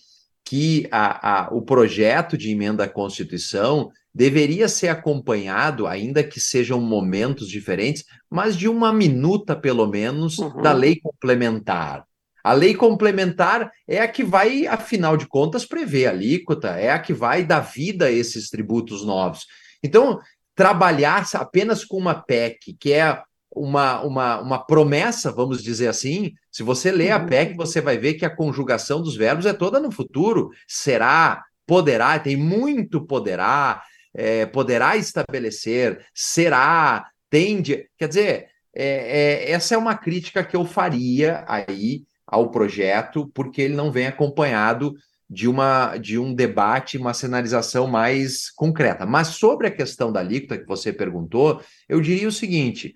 [0.44, 6.82] que a, a, o projeto de emenda à Constituição deveria ser acompanhado, ainda que sejam
[6.82, 10.62] momentos diferentes, mas de uma minuta, pelo menos, uhum.
[10.62, 12.04] da lei complementar.
[12.44, 17.00] A lei complementar é a que vai, afinal de contas, prever a alíquota, é a
[17.00, 19.46] que vai dar vida a esses tributos novos.
[19.82, 20.20] Então,
[20.60, 26.34] trabalhar apenas com uma PEC, que é uma, uma, uma promessa, vamos dizer assim.
[26.52, 27.28] Se você lê a uhum.
[27.28, 30.50] PEC, você vai ver que a conjugação dos verbos é toda no futuro.
[30.68, 33.82] Será, poderá, tem muito poderá,
[34.14, 37.88] é, poderá estabelecer, será, tende.
[37.98, 43.62] Quer dizer, é, é, essa é uma crítica que eu faria aí ao projeto, porque
[43.62, 44.94] ele não vem acompanhado
[45.30, 49.06] de, uma, de um debate, uma sinalização mais concreta.
[49.06, 52.96] Mas sobre a questão da alíquota que você perguntou, eu diria o seguinte: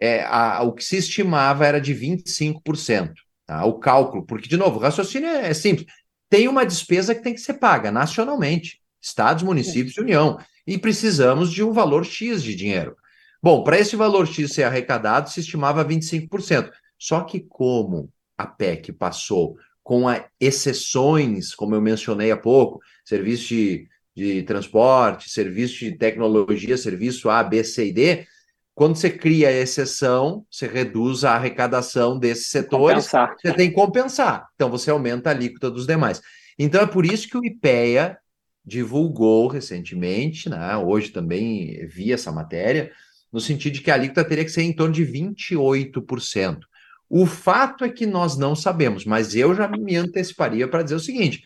[0.00, 3.12] é, a, o que se estimava era de 25%.
[3.46, 3.64] tá?
[3.64, 5.86] o cálculo, porque, de novo, o raciocínio é, é simples.
[6.30, 11.52] Tem uma despesa que tem que ser paga nacionalmente, estados, municípios e União, e precisamos
[11.52, 12.96] de um valor X de dinheiro.
[13.42, 16.70] Bom, para esse valor X ser arrecadado, se estimava 25%.
[16.98, 19.56] Só que como a PEC passou
[19.86, 26.76] com a exceções, como eu mencionei há pouco, serviço de, de transporte, serviço de tecnologia,
[26.76, 28.26] serviço A, B, C e D,
[28.74, 33.36] quando você cria a exceção, você reduz a arrecadação desses setores, compensar.
[33.40, 34.48] você tem que compensar.
[34.56, 36.20] Então, você aumenta a alíquota dos demais.
[36.58, 38.18] Então, é por isso que o IPEA
[38.64, 42.90] divulgou recentemente, né, hoje também vi essa matéria,
[43.32, 46.58] no sentido de que a alíquota teria que ser em torno de 28%.
[47.08, 51.00] O fato é que nós não sabemos, mas eu já me anteciparia para dizer o
[51.00, 51.42] seguinte: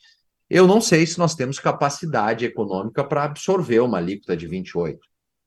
[0.48, 4.98] eu não sei se nós temos capacidade econômica para absorver uma alíquota de 28.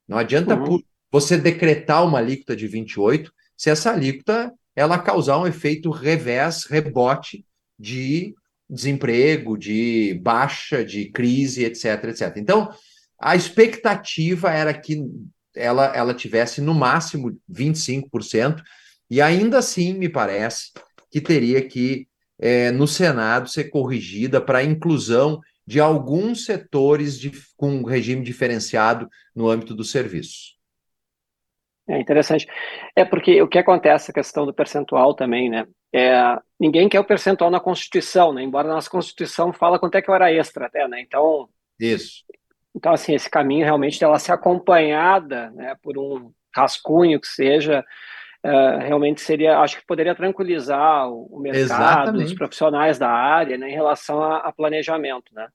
[0.08, 0.82] Não adianta uhum.
[1.12, 7.46] você decretar uma alíquota de 28 se essa alíquota ela causar um efeito revés, rebote
[7.78, 8.34] de
[8.70, 12.38] desemprego, de baixa, de crise, etc, etc.
[12.38, 12.70] Então,
[13.20, 15.06] a expectativa era que
[15.56, 18.62] ela, ela tivesse no máximo 25%,
[19.10, 20.72] e ainda assim, me parece
[21.12, 22.08] que teria que,
[22.40, 29.10] é, no Senado, ser corrigida para a inclusão de alguns setores de, com regime diferenciado
[29.36, 30.58] no âmbito dos serviços.
[31.88, 32.48] É interessante.
[32.96, 35.66] É porque o que acontece, a questão do percentual também, né?
[35.94, 36.14] É,
[36.60, 38.42] ninguém quer o percentual na Constituição, né?
[38.42, 41.02] Embora a nossa Constituição fala quanto é que é hora extra até, né?
[41.02, 41.50] Então.
[41.80, 42.24] Isso.
[42.76, 47.86] Então, assim, esse caminho realmente dela ser acompanhada né, por um rascunho que seja,
[48.44, 52.26] uh, realmente seria, acho que poderia tranquilizar o, o mercado, Exatamente.
[52.26, 55.48] os profissionais da área, né, em relação a, a planejamento, né?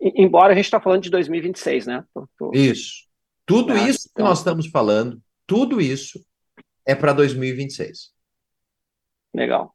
[0.00, 2.04] E, embora a gente está falando de 2026, né?
[2.12, 2.50] Tô, tô...
[2.54, 3.06] Isso.
[3.46, 4.24] Tudo ah, isso então...
[4.24, 6.20] que nós estamos falando, tudo isso
[6.86, 8.12] é para 2026.
[9.34, 9.74] Legal.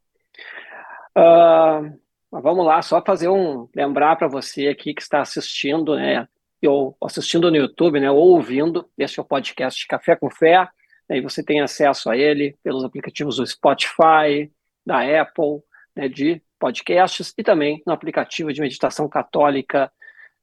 [1.16, 1.98] Uh,
[2.30, 6.28] vamos lá, só fazer um lembrar para você aqui que está assistindo, né?
[6.66, 8.10] Ou assistindo no YouTube, né?
[8.10, 10.68] Ou ouvindo, este é o podcast Café com Fé.
[11.10, 14.50] Aí você tem acesso a ele pelos aplicativos do Spotify,
[14.84, 15.62] da Apple,
[15.94, 19.90] né, de podcasts e também no aplicativo de meditação católica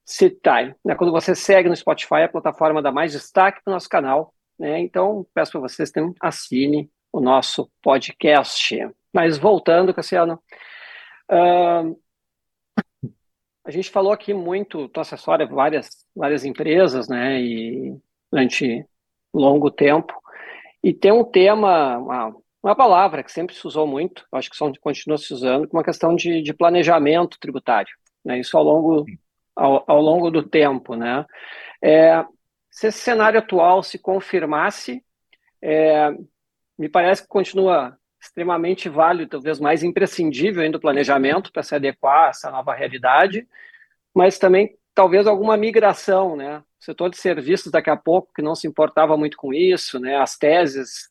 [0.03, 0.75] Sitai.
[0.83, 4.33] Né, quando você segue no Spotify, a plataforma dá mais destaque para o nosso canal.
[4.57, 8.77] Né, então, peço para vocês que assine o nosso podcast.
[9.13, 10.41] Mas voltando, Cassiano,
[11.31, 11.99] uh,
[13.63, 17.95] a gente falou aqui muito, tu acessória várias, várias empresas, né, e
[18.31, 18.85] durante
[19.33, 20.13] longo tempo,
[20.83, 24.71] e tem um tema, uma, uma palavra que sempre se usou muito, acho que só
[24.79, 27.93] continua se usando, que é uma questão de, de planejamento tributário.
[28.25, 28.39] Né?
[28.39, 29.05] Isso ao longo,
[29.55, 30.95] ao, ao longo do tempo.
[30.95, 31.25] Né?
[31.81, 32.25] É,
[32.69, 35.03] se esse cenário atual se confirmasse,
[35.61, 36.11] é,
[36.77, 42.27] me parece que continua extremamente válido, talvez mais imprescindível ainda o planejamento para se adequar
[42.27, 43.47] a essa nova realidade,
[44.13, 46.63] mas também talvez alguma migração, né?
[46.81, 50.15] O setor de serviços daqui a pouco que não se importava muito com isso, né?
[50.15, 51.09] As teses,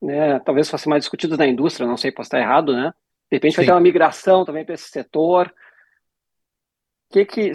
[0.00, 0.38] né?
[0.40, 2.94] Talvez fossem mais discutidas na indústria, não sei, posso estar errado, né?
[3.30, 3.56] De repente Sim.
[3.58, 5.52] vai ter uma migração também para esse setor.
[7.10, 7.52] O que que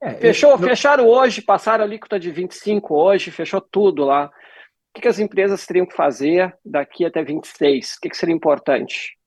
[0.00, 0.52] é, fechou?
[0.52, 0.58] Eu...
[0.58, 4.26] Fecharam hoje, passaram a alíquota de 25 hoje, fechou tudo lá.
[4.26, 4.30] O
[4.94, 7.94] que, que as empresas teriam que fazer daqui até 26?
[7.94, 9.18] O que, que seria importante?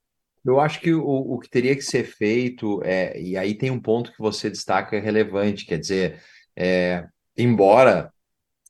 [0.46, 3.82] Eu acho que o, o que teria que ser feito, é, e aí tem um
[3.82, 6.22] ponto que você destaca relevante, quer dizer,
[6.56, 7.06] é,
[7.38, 8.14] embora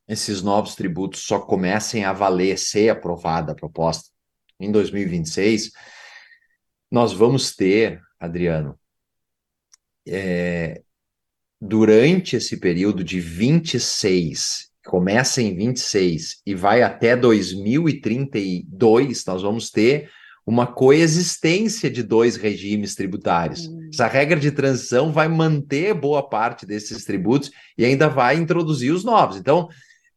[0.08, 4.10] esses novos tributos só comecem a valer, ser aprovada a proposta
[4.60, 5.71] em 2026,
[6.91, 8.80] nós vamos ter, Adriano,
[10.08, 10.84] é,
[11.60, 20.12] durante esse período de 26, começa em 26 e vai até 2032, nós vamos ter
[20.45, 23.67] uma coexistência de dois regimes tributários.
[23.67, 23.89] Hum.
[23.91, 29.03] Essa regra de transição vai manter boa parte desses tributos e ainda vai introduzir os
[29.03, 29.38] novos.
[29.38, 29.67] Então,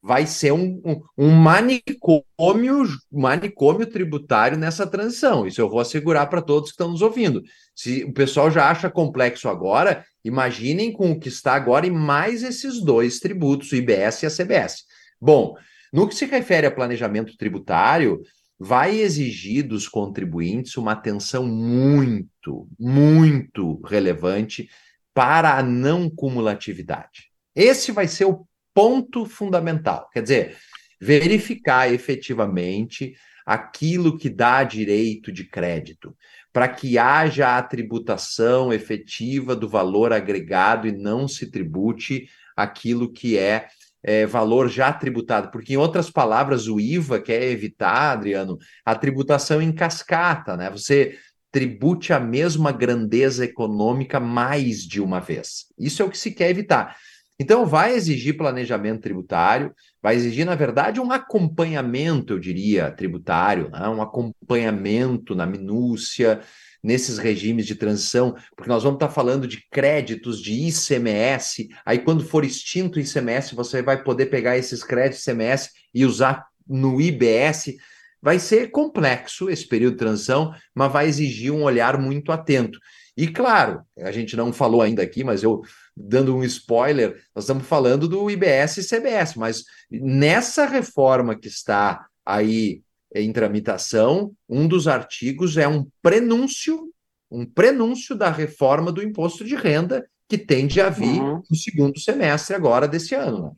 [0.03, 5.47] vai ser um, um, um manicômio, manicômio tributário nessa transição.
[5.47, 7.43] Isso eu vou assegurar para todos que estão nos ouvindo.
[7.75, 12.43] Se o pessoal já acha complexo agora, imaginem com o que está agora e mais
[12.43, 14.85] esses dois tributos, o IBS e a CBS.
[15.21, 15.57] Bom,
[15.93, 18.23] no que se refere a planejamento tributário,
[18.59, 24.69] vai exigir dos contribuintes uma atenção muito, muito relevante
[25.15, 27.31] para a não cumulatividade.
[27.55, 30.09] Esse vai ser o ponto fundamental.
[30.13, 30.57] Quer dizer,
[31.01, 33.15] verificar efetivamente
[33.47, 36.15] aquilo que dá direito de crédito,
[36.53, 43.39] para que haja a tributação efetiva do valor agregado e não se tribute aquilo que
[43.39, 43.69] é
[44.03, 49.61] é, valor já tributado, porque, em outras palavras, o IVA quer evitar, Adriano, a tributação
[49.61, 50.71] em cascata, né?
[50.71, 51.17] Você
[51.51, 55.67] tribute a mesma grandeza econômica mais de uma vez.
[55.79, 56.97] Isso é o que se quer evitar.
[57.41, 59.73] Então, vai exigir planejamento tributário,
[60.03, 63.89] vai exigir, na verdade, um acompanhamento, eu diria, tributário, né?
[63.89, 66.41] um acompanhamento na minúcia,
[66.83, 72.25] nesses regimes de transição, porque nós vamos estar falando de créditos de ICMS, aí quando
[72.25, 77.77] for extinto o ICMS, você vai poder pegar esses créditos ICMS e usar no IBS.
[78.21, 82.79] Vai ser complexo esse período de transição, mas vai exigir um olhar muito atento.
[83.17, 85.63] E claro, a gente não falou ainda aqui, mas eu
[85.97, 92.07] dando um spoiler, nós estamos falando do IBS e CBS, mas nessa reforma que está
[92.25, 92.83] aí
[93.15, 96.93] em tramitação, um dos artigos é um prenúncio,
[97.31, 101.43] um prenúncio da reforma do imposto de renda que tende a vir uhum.
[101.51, 103.45] no segundo semestre agora desse ano.
[103.45, 103.53] Né?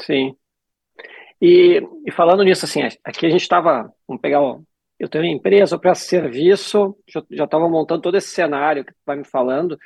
[0.00, 0.36] Sim.
[1.40, 4.62] E, e, falando nisso, assim, aqui a gente estava, vamos pegar o,
[4.98, 6.94] eu tenho uma empresa, eu presto serviço,
[7.30, 9.78] já estava montando todo esse cenário que tu vai me falando,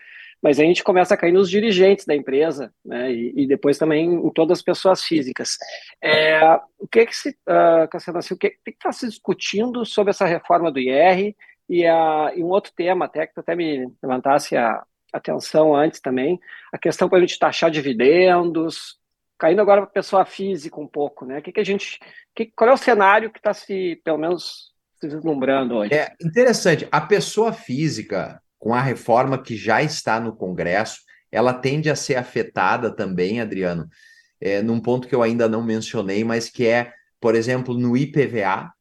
[0.43, 4.15] mas a gente começa a cair nos dirigentes da empresa, né, e, e depois também
[4.15, 5.57] em todas as pessoas físicas.
[6.03, 6.41] É,
[6.79, 10.71] o que que se, uh, Cassiano, assim, o que está se discutindo sobre essa reforma
[10.71, 11.35] do IR
[11.69, 16.41] e, a, e um outro tema até que até me levantasse a atenção antes também,
[16.73, 18.99] a questão para a gente taxar dividendos,
[19.39, 21.39] caindo agora para a pessoa física um pouco, né?
[21.39, 22.01] O que, que a gente,
[22.35, 25.95] que, qual é o cenário que está se, pelo menos se vislumbrando hoje.
[25.95, 26.89] É interessante.
[26.91, 31.01] A pessoa física, com a reforma que já está no Congresso,
[31.31, 33.87] ela tende a ser afetada também, Adriano,
[34.41, 36.91] é, num ponto que eu ainda não mencionei, mas que é,
[37.21, 38.73] por exemplo, no IPVA.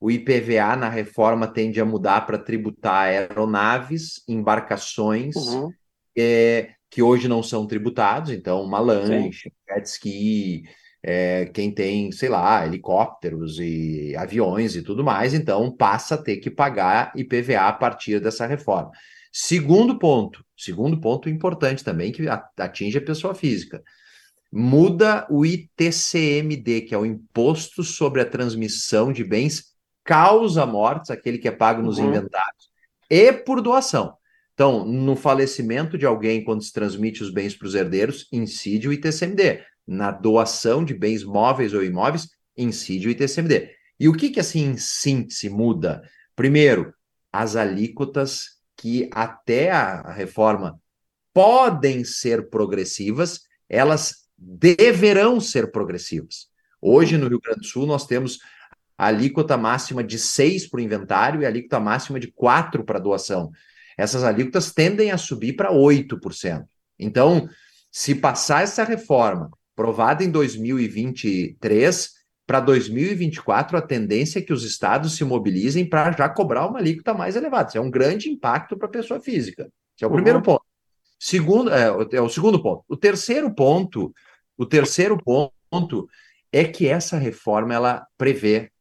[0.00, 5.70] O IPVA na reforma tende a mudar para tributar aeronaves, embarcações, uhum.
[6.18, 10.64] é, que hoje não são tributados, então uma lancha, jet ski,
[11.04, 16.38] é, quem tem, sei lá, helicópteros e aviões e tudo mais, então passa a ter
[16.38, 18.90] que pagar IPVA a partir dessa reforma.
[19.32, 22.26] Segundo ponto, segundo ponto importante também, que
[22.58, 23.82] atinge a pessoa física.
[24.52, 29.70] Muda o ITCMD, que é o Imposto sobre a Transmissão de Bens
[30.02, 32.08] Causa Mortes, aquele que é pago nos uhum.
[32.08, 32.68] inventários,
[33.08, 34.14] e por doação.
[34.54, 38.92] Então, no falecimento de alguém, quando se transmite os bens para os herdeiros, incide o
[38.92, 43.70] ITCMD na doação de bens móveis ou imóveis, incide o ITCMD.
[43.98, 46.02] E o que, que assim, em síntese, muda?
[46.36, 46.92] Primeiro,
[47.32, 50.80] as alíquotas que até a reforma
[51.34, 56.46] podem ser progressivas, elas deverão ser progressivas.
[56.80, 58.38] Hoje, no Rio Grande do Sul, nós temos
[58.96, 62.98] a alíquota máxima de 6 para o inventário e a alíquota máxima de 4 para
[62.98, 63.50] doação.
[63.98, 66.64] Essas alíquotas tendem a subir para 8%.
[66.98, 67.50] Então,
[67.92, 72.12] se passar essa reforma aprovada em 2023,
[72.50, 77.14] para 2024 a tendência é que os estados se mobilizem para já cobrar uma alíquota
[77.14, 77.68] mais elevada.
[77.68, 79.70] Isso é um grande impacto para a pessoa física.
[79.94, 80.16] Esse é o uhum.
[80.16, 80.64] primeiro ponto.
[81.16, 82.82] Segundo, é, é o segundo ponto.
[82.88, 84.12] O terceiro ponto,
[84.58, 86.08] o terceiro ponto
[86.50, 88.72] é que essa reforma ela prevê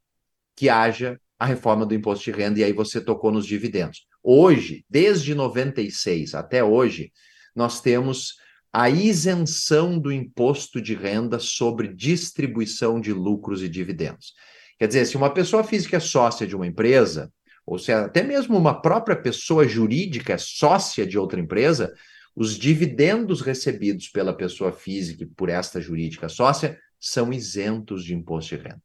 [0.55, 4.07] que haja a reforma do imposto de renda, e aí você tocou nos dividendos.
[4.23, 7.11] Hoje, desde 96 até hoje,
[7.55, 8.33] nós temos
[8.71, 14.33] a isenção do imposto de renda sobre distribuição de lucros e dividendos.
[14.77, 17.31] Quer dizer, se uma pessoa física é sócia de uma empresa,
[17.65, 21.93] ou se até mesmo uma própria pessoa jurídica é sócia de outra empresa,
[22.35, 28.55] os dividendos recebidos pela pessoa física e por esta jurídica sócia são isentos de imposto
[28.55, 28.81] de renda.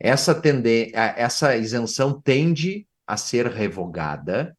[0.00, 0.90] Essa, tende...
[0.94, 4.56] essa isenção tende a ser revogada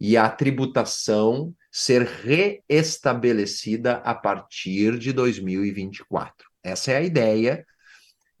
[0.00, 6.48] e a tributação ser reestabelecida a partir de 2024.
[6.64, 7.66] Essa é a ideia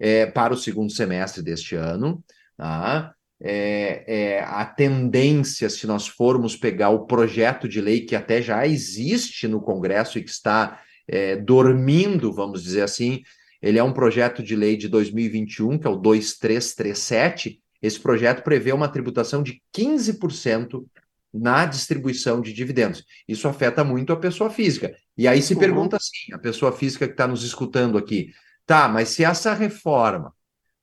[0.00, 2.24] é, para o segundo semestre deste ano.
[2.56, 3.12] Tá?
[3.38, 8.66] É, é, a tendência, se nós formos pegar o projeto de lei que até já
[8.66, 13.22] existe no Congresso e que está é, dormindo, vamos dizer assim,
[13.60, 17.60] ele é um projeto de lei de 2021, que é o 2337.
[17.82, 20.86] Esse projeto prevê uma tributação de 15%
[21.32, 23.04] na distribuição de dividendos.
[23.28, 24.94] Isso afeta muito a pessoa física.
[25.16, 25.60] E aí se uhum.
[25.60, 28.30] pergunta assim, a pessoa física que está nos escutando aqui,
[28.64, 30.32] tá, mas se essa reforma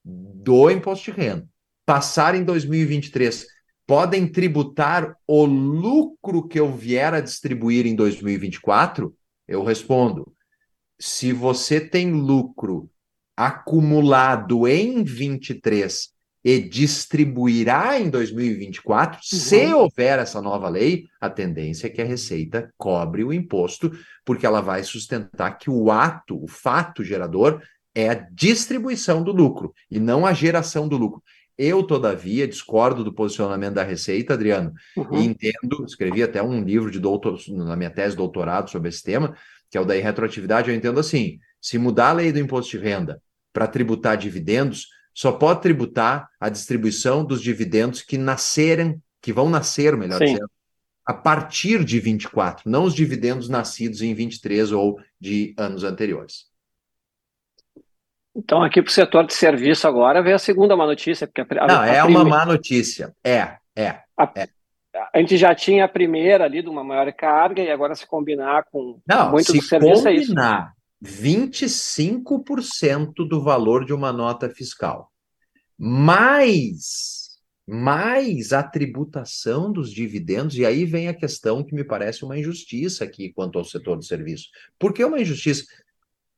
[0.04, 1.48] do imposto de renda
[1.86, 3.46] passar em 2023,
[3.86, 9.14] podem tributar o lucro que eu vier a distribuir em 2024?
[9.48, 10.34] Eu respondo,
[11.00, 12.90] se você tem lucro
[13.36, 16.13] acumulado em 23
[16.44, 19.40] e distribuirá em 2024, uhum.
[19.40, 23.92] se houver essa nova lei, a tendência é que a Receita cobre o imposto,
[24.26, 27.62] porque ela vai sustentar que o ato, o fato gerador,
[27.96, 31.24] é a distribuição do lucro e não a geração do lucro.
[31.58, 35.22] Eu, todavia, discordo do posicionamento da Receita, Adriano, uhum.
[35.22, 39.04] e entendo, escrevi até um livro de doutor, na minha tese de doutorado sobre esse
[39.04, 39.36] tema,
[39.70, 42.84] que é o da retroatividade, eu entendo assim, se mudar a lei do imposto de
[42.84, 43.22] renda
[43.54, 49.96] para tributar dividendos, só pode tributar a distribuição dos dividendos que nascerem, que vão nascer,
[49.96, 50.26] melhor Sim.
[50.26, 50.50] dizendo,
[51.06, 56.46] a partir de 24, não os dividendos nascidos em 23 ou de anos anteriores.
[58.36, 61.28] Então, aqui para o setor de serviço agora veio a segunda má notícia.
[61.28, 62.18] Porque a, não, a é prime...
[62.18, 63.14] uma má notícia.
[63.24, 64.48] É, é, a, é.
[65.14, 68.66] A gente já tinha a primeira ali de uma maior carga e agora se combinar
[68.72, 70.34] com não, muito se do serviço é isso.
[71.04, 75.12] 25% do valor de uma nota fiscal,
[75.78, 77.24] mais
[77.66, 83.06] mais a tributação dos dividendos, e aí vem a questão que me parece uma injustiça
[83.06, 84.50] aqui quanto ao setor do serviço.
[84.78, 85.66] Por que uma injustiça?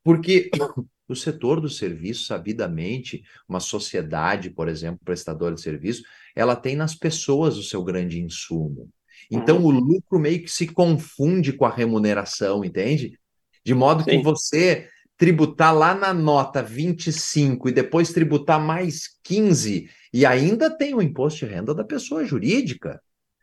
[0.03, 0.51] Porque
[1.09, 6.03] o setor do serviço, sabidamente, uma sociedade, por exemplo, prestadora de serviço,
[6.35, 8.87] ela tem nas pessoas o seu grande insumo.
[9.31, 9.65] Então, uhum.
[9.65, 13.17] o lucro meio que se confunde com a remuneração, entende?
[13.65, 14.11] De modo Sim.
[14.11, 14.87] que você
[15.17, 21.39] tributar lá na nota 25 e depois tributar mais 15 e ainda tem o imposto
[21.39, 23.01] de renda da pessoa jurídica.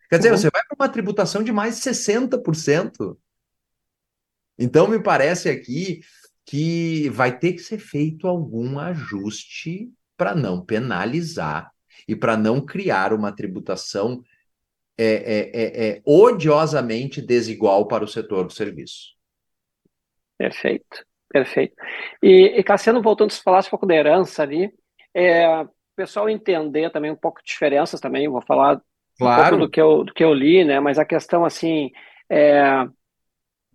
[0.08, 0.38] Quer dizer, uhum.
[0.38, 3.16] você vai para uma tributação de mais 60%.
[4.58, 6.00] Então, me parece aqui
[6.44, 11.72] que vai ter que ser feito algum ajuste para não penalizar
[12.06, 14.22] e para não criar uma tributação
[14.98, 19.14] é, é, é, é, odiosamente desigual para o setor do serviço.
[20.42, 21.74] Perfeito, perfeito.
[22.20, 24.72] E, e Cassiano, voltando, se falasse um pouco da herança ali,
[25.14, 28.80] é, o pessoal entender também um pouco de diferenças também, vou falar
[29.16, 29.42] claro.
[29.42, 30.80] um pouco do que, eu, do que eu li, né?
[30.80, 31.92] Mas a questão assim,
[32.28, 32.84] é,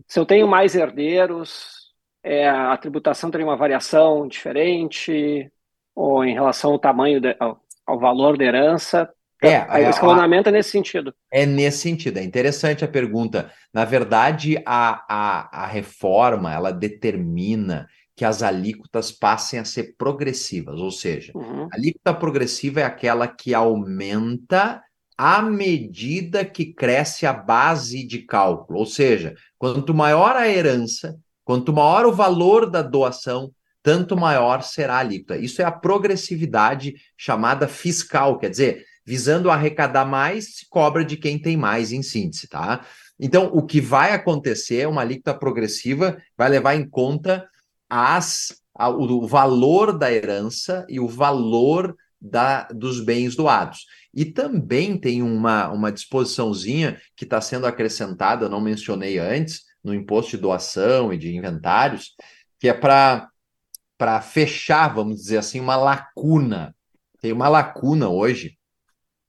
[0.06, 5.50] se eu tenho mais herdeiros, é, a tributação teria uma variação diferente,
[5.96, 9.10] ou em relação ao tamanho, de, ao, ao, valor da herança?
[9.42, 11.14] É, o é, escalonamento a, é nesse sentido.
[11.32, 12.18] É nesse sentido.
[12.18, 13.52] É interessante a pergunta.
[13.74, 20.80] Na verdade, a, a, a reforma ela determina que as alíquotas passem a ser progressivas,
[20.80, 21.68] ou seja, uhum.
[21.72, 24.82] a alíquota progressiva é aquela que aumenta
[25.16, 31.16] à medida que cresce a base de cálculo, ou seja, quanto maior a herança,
[31.48, 35.38] Quanto maior o valor da doação, tanto maior será a alíquota.
[35.38, 41.40] Isso é a progressividade chamada fiscal, quer dizer, visando arrecadar mais, se cobra de quem
[41.40, 42.86] tem mais em síntese, tá?
[43.18, 47.48] Então, o que vai acontecer é uma alíquota progressiva, vai levar em conta
[47.90, 53.86] as, a, o valor da herança e o valor da, dos bens doados.
[54.14, 60.32] E também tem uma, uma disposiçãozinha que está sendo acrescentada, não mencionei antes, no imposto
[60.32, 62.14] de doação e de inventários,
[62.60, 66.76] que é para fechar, vamos dizer assim, uma lacuna.
[67.22, 68.57] Tem uma lacuna hoje,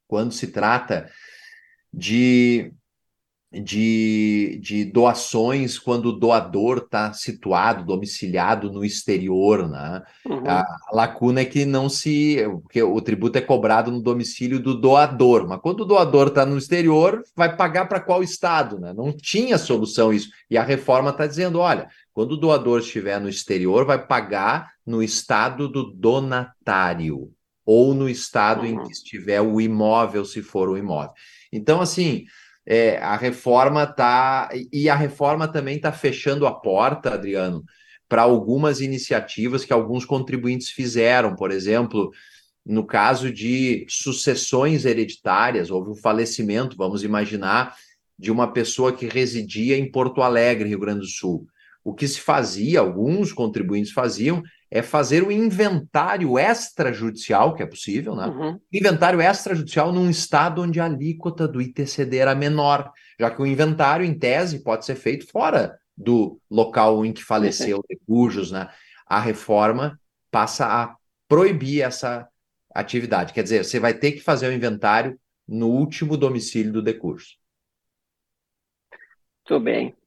[0.08, 1.08] quando se trata
[1.92, 2.72] de
[3.50, 10.02] de, de doações quando o doador está situado, domiciliado no exterior, né?
[10.26, 10.42] Uhum.
[10.46, 12.44] A, lacuna é que não se.
[12.62, 16.58] porque o tributo é cobrado no domicílio do doador, mas quando o doador está no
[16.58, 18.92] exterior, vai pagar para qual estado, né?
[18.92, 20.28] Não tinha solução isso.
[20.50, 25.02] E a reforma está dizendo: olha, quando o doador estiver no exterior, vai pagar no
[25.02, 27.30] estado do donatário,
[27.70, 28.66] ou no estado uhum.
[28.66, 31.12] em que estiver o imóvel, se for o imóvel.
[31.52, 32.24] Então, assim
[32.66, 37.62] é, a reforma tá e a reforma também está fechando a porta, Adriano,
[38.08, 42.10] para algumas iniciativas que alguns contribuintes fizeram, por exemplo,
[42.64, 47.74] no caso de sucessões hereditárias, houve um falecimento, vamos imaginar,
[48.18, 51.46] de uma pessoa que residia em Porto Alegre, Rio Grande do Sul.
[51.88, 58.14] O que se fazia, alguns contribuintes faziam, é fazer o inventário extrajudicial, que é possível,
[58.14, 58.26] né?
[58.26, 58.60] Uhum.
[58.70, 64.04] Inventário extrajudicial num estado onde a alíquota do ITCD era menor, já que o inventário,
[64.04, 68.68] em tese, pode ser feito fora do local em que faleceu de cujos, né?
[69.06, 69.98] A reforma
[70.30, 70.94] passa a
[71.26, 72.28] proibir essa
[72.74, 73.32] atividade.
[73.32, 75.18] Quer dizer, você vai ter que fazer o inventário
[75.48, 77.38] no último domicílio do decurso.
[79.48, 79.97] Muito bem.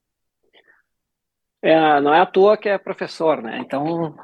[1.61, 3.59] É, não é à toa que é professor, né?
[3.59, 4.15] Então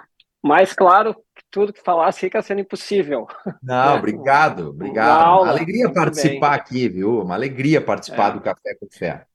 [0.41, 3.27] mais claro que tudo que falasse fica sendo impossível.
[3.61, 3.99] Não, né?
[3.99, 5.19] obrigado, obrigado.
[5.19, 6.59] Uma, uma alegria participar bem.
[6.59, 7.21] aqui, viu?
[7.21, 8.33] Uma alegria participar é.
[8.33, 9.25] do Café com Fé.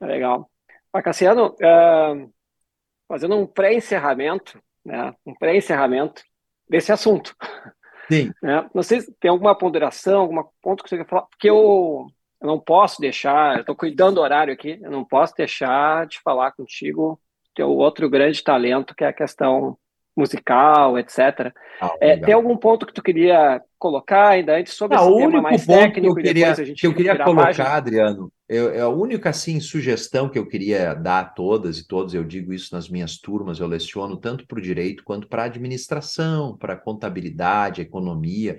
[0.00, 0.48] Legal.
[1.02, 2.32] Cassiano, uh,
[3.08, 5.12] fazendo um pré-encerramento, né?
[5.26, 6.22] Um pré-encerramento
[6.68, 7.34] desse assunto.
[8.10, 8.32] Sim.
[8.42, 8.68] Né?
[8.74, 12.06] Não sei se tem alguma ponderação, algum ponto que você quer falar, porque eu,
[12.44, 16.20] eu não posso deixar, eu estou cuidando do horário aqui, eu não posso deixar de
[16.20, 17.18] falar contigo
[17.54, 19.78] teu outro grande talento, que é a questão
[20.14, 21.52] musical, etc.
[21.80, 25.40] Ah, é, tem algum ponto que tu queria colocar ainda antes sobre ah, esse tema
[25.40, 29.58] mais técnico que eu queria, que eu queria colocar, Adriano, eu, é a única assim
[29.58, 33.58] sugestão que eu queria dar a todas e todos, eu digo isso nas minhas turmas,
[33.58, 38.58] eu leciono tanto para o direito quanto para a administração, para a contabilidade, economia.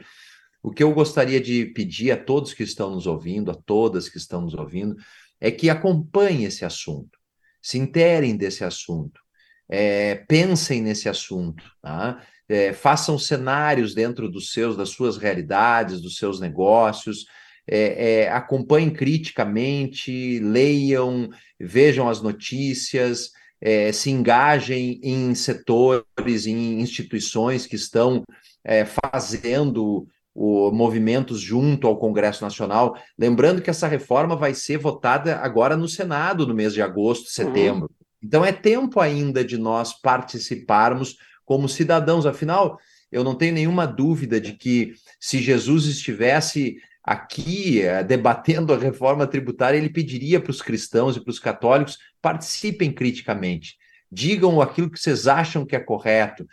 [0.65, 4.17] O que eu gostaria de pedir a todos que estão nos ouvindo, a todas que
[4.17, 4.95] estão nos ouvindo,
[5.39, 7.19] é que acompanhem esse assunto,
[7.61, 9.21] se interem desse assunto,
[9.69, 12.19] é, pensem nesse assunto, tá?
[12.49, 17.27] é, façam cenários dentro dos seus, das suas realidades, dos seus negócios,
[17.67, 23.29] é, é, acompanhem criticamente, leiam, vejam as notícias,
[23.61, 28.23] é, se engajem em setores, em instituições que estão
[28.63, 32.95] é, fazendo o, movimentos junto ao Congresso Nacional.
[33.17, 37.83] Lembrando que essa reforma vai ser votada agora no Senado no mês de agosto, setembro.
[37.83, 38.05] Uhum.
[38.21, 41.15] Então é tempo ainda de nós participarmos
[41.45, 42.25] como cidadãos.
[42.25, 42.77] Afinal,
[43.11, 49.27] eu não tenho nenhuma dúvida de que se Jesus estivesse aqui é, debatendo a reforma
[49.27, 53.77] tributária, ele pediria para os cristãos e para os católicos participem criticamente,
[54.11, 56.45] digam aquilo que vocês acham que é correto,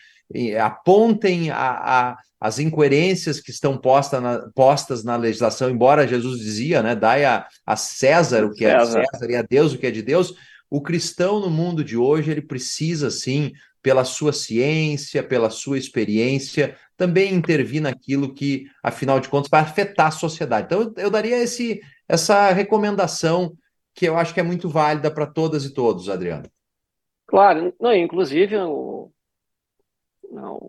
[0.63, 6.83] apontem a, a, as incoerências que estão posta na, postas na legislação, embora Jesus dizia,
[6.83, 8.99] né, dai a, a César o que César.
[8.99, 10.35] é de César e a Deus o que é de Deus,
[10.69, 16.77] o cristão no mundo de hoje ele precisa sim pela sua ciência, pela sua experiência,
[16.97, 20.67] também intervir naquilo que, afinal de contas, vai afetar a sociedade.
[20.67, 23.57] Então, eu, daria esse, essa recomendação
[23.95, 26.51] que eu acho que é muito válida para todas e todos, Adriano.
[27.27, 29.13] Claro, não, inclusive o,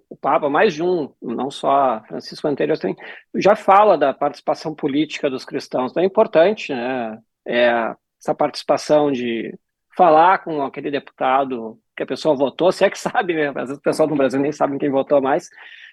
[0.09, 2.97] o Papa, mais de um, não só Francisco anterior, também,
[3.35, 5.91] já fala da participação política dos cristãos.
[5.91, 9.57] Então é importante né, é, essa participação de
[9.95, 13.49] falar com aquele deputado que a pessoa votou, se é que sabe, né?
[13.49, 15.49] Às vezes o pessoal no Brasil nem sabe quem votou mais,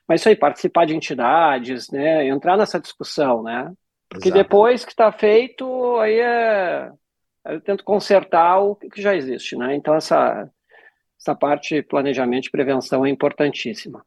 [0.08, 2.26] mas isso aí, participar de entidades, né?
[2.26, 3.72] Entrar nessa discussão, né?
[4.08, 4.42] Porque Exato.
[4.42, 6.90] depois que está feito, aí é.
[7.46, 9.74] Eu tento consertar o que já existe, né?
[9.74, 10.50] Então, essa,
[11.20, 14.04] essa parte planejamento e prevenção é importantíssima.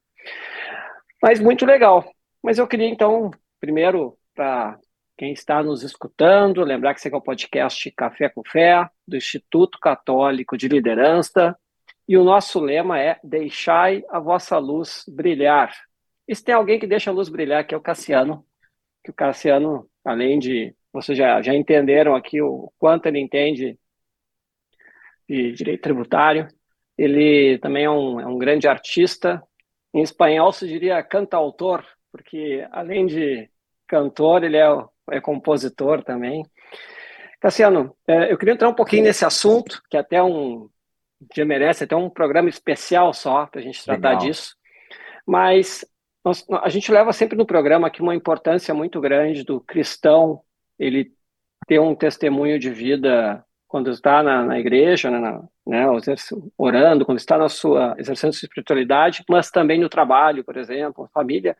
[1.21, 2.11] Mas muito legal.
[2.41, 4.77] Mas eu queria, então, primeiro, para
[5.17, 9.79] quem está nos escutando, lembrar que esse é o podcast Café com Fé, do Instituto
[9.79, 11.57] Católico de Liderança,
[12.07, 15.71] e o nosso lema é Deixai a vossa luz brilhar.
[16.27, 18.45] E se tem alguém que deixa a luz brilhar, que é o Cassiano,
[19.03, 20.75] que o Cassiano, além de.
[20.91, 23.79] Vocês já, já entenderam aqui o quanto ele entende
[25.27, 26.47] de direito tributário,
[26.97, 29.41] ele também é um, é um grande artista.
[29.93, 33.49] Em espanhol se diria cantautor, porque além de
[33.87, 34.67] cantor, ele é,
[35.11, 36.45] é compositor também.
[37.39, 40.69] Cassiano, é, eu queria entrar um pouquinho nesse assunto, que é até um,
[41.35, 44.25] já merece até um programa especial só para a gente tratar Legal.
[44.25, 44.55] disso.
[45.25, 45.85] Mas
[46.23, 50.41] nós, a gente leva sempre no programa aqui uma importância muito grande do cristão
[50.79, 51.11] ele
[51.67, 55.85] ter um testemunho de vida quando está na, na igreja, né, na, né,
[56.57, 61.55] orando, quando está na sua exercendo sua espiritualidade, mas também no trabalho, por exemplo, família,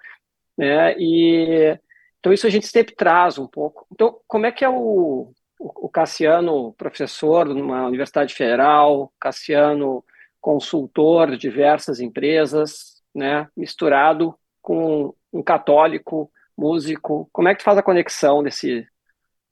[0.58, 0.96] né?
[0.98, 1.78] E
[2.20, 3.86] então isso a gente sempre traz um pouco.
[3.92, 10.04] Então, como é que é o o Cassiano, professor numa universidade federal, Cassiano,
[10.42, 17.30] consultor de diversas empresas, né, misturado com um católico, músico.
[17.32, 18.86] Como é que tu faz a conexão desse,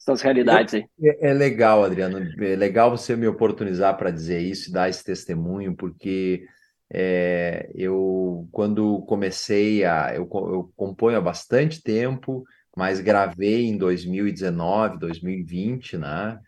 [0.05, 0.85] dessas realidades aí?
[1.01, 2.19] É, é legal, Adriano.
[2.43, 6.45] É legal você me oportunizar para dizer isso e dar esse testemunho, porque
[6.91, 10.13] é, eu, quando comecei a.
[10.13, 12.43] Eu, eu componho há bastante tempo
[12.75, 16.39] mas gravei em 2019, 2020, né?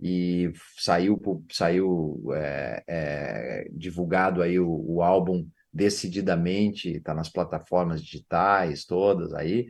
[0.00, 8.84] E saiu, saiu é, é, divulgado aí o, o álbum decididamente, está nas plataformas digitais
[8.84, 9.66] todas aí,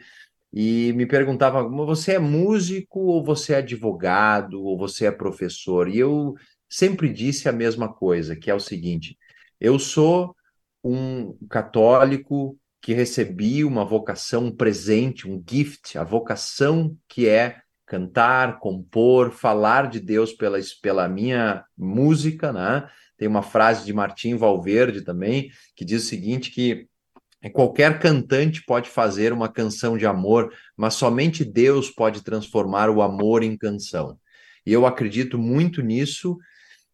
[0.53, 5.89] e me perguntava, você é músico ou você é advogado ou você é professor?
[5.89, 6.35] E eu
[6.69, 9.17] sempre disse a mesma coisa, que é o seguinte,
[9.61, 10.37] eu sou
[10.85, 18.59] um católico que recebi uma vocação, um presente, um gift, a vocação que é cantar,
[18.59, 22.89] compor, falar de Deus pela, pela minha música, né?
[23.17, 26.89] Tem uma frase de Martim Valverde também, que diz o seguinte, que
[27.51, 33.43] qualquer cantante pode fazer uma canção de amor, mas somente Deus pode transformar o amor
[33.43, 34.17] em canção.
[34.65, 36.39] E eu acredito muito nisso,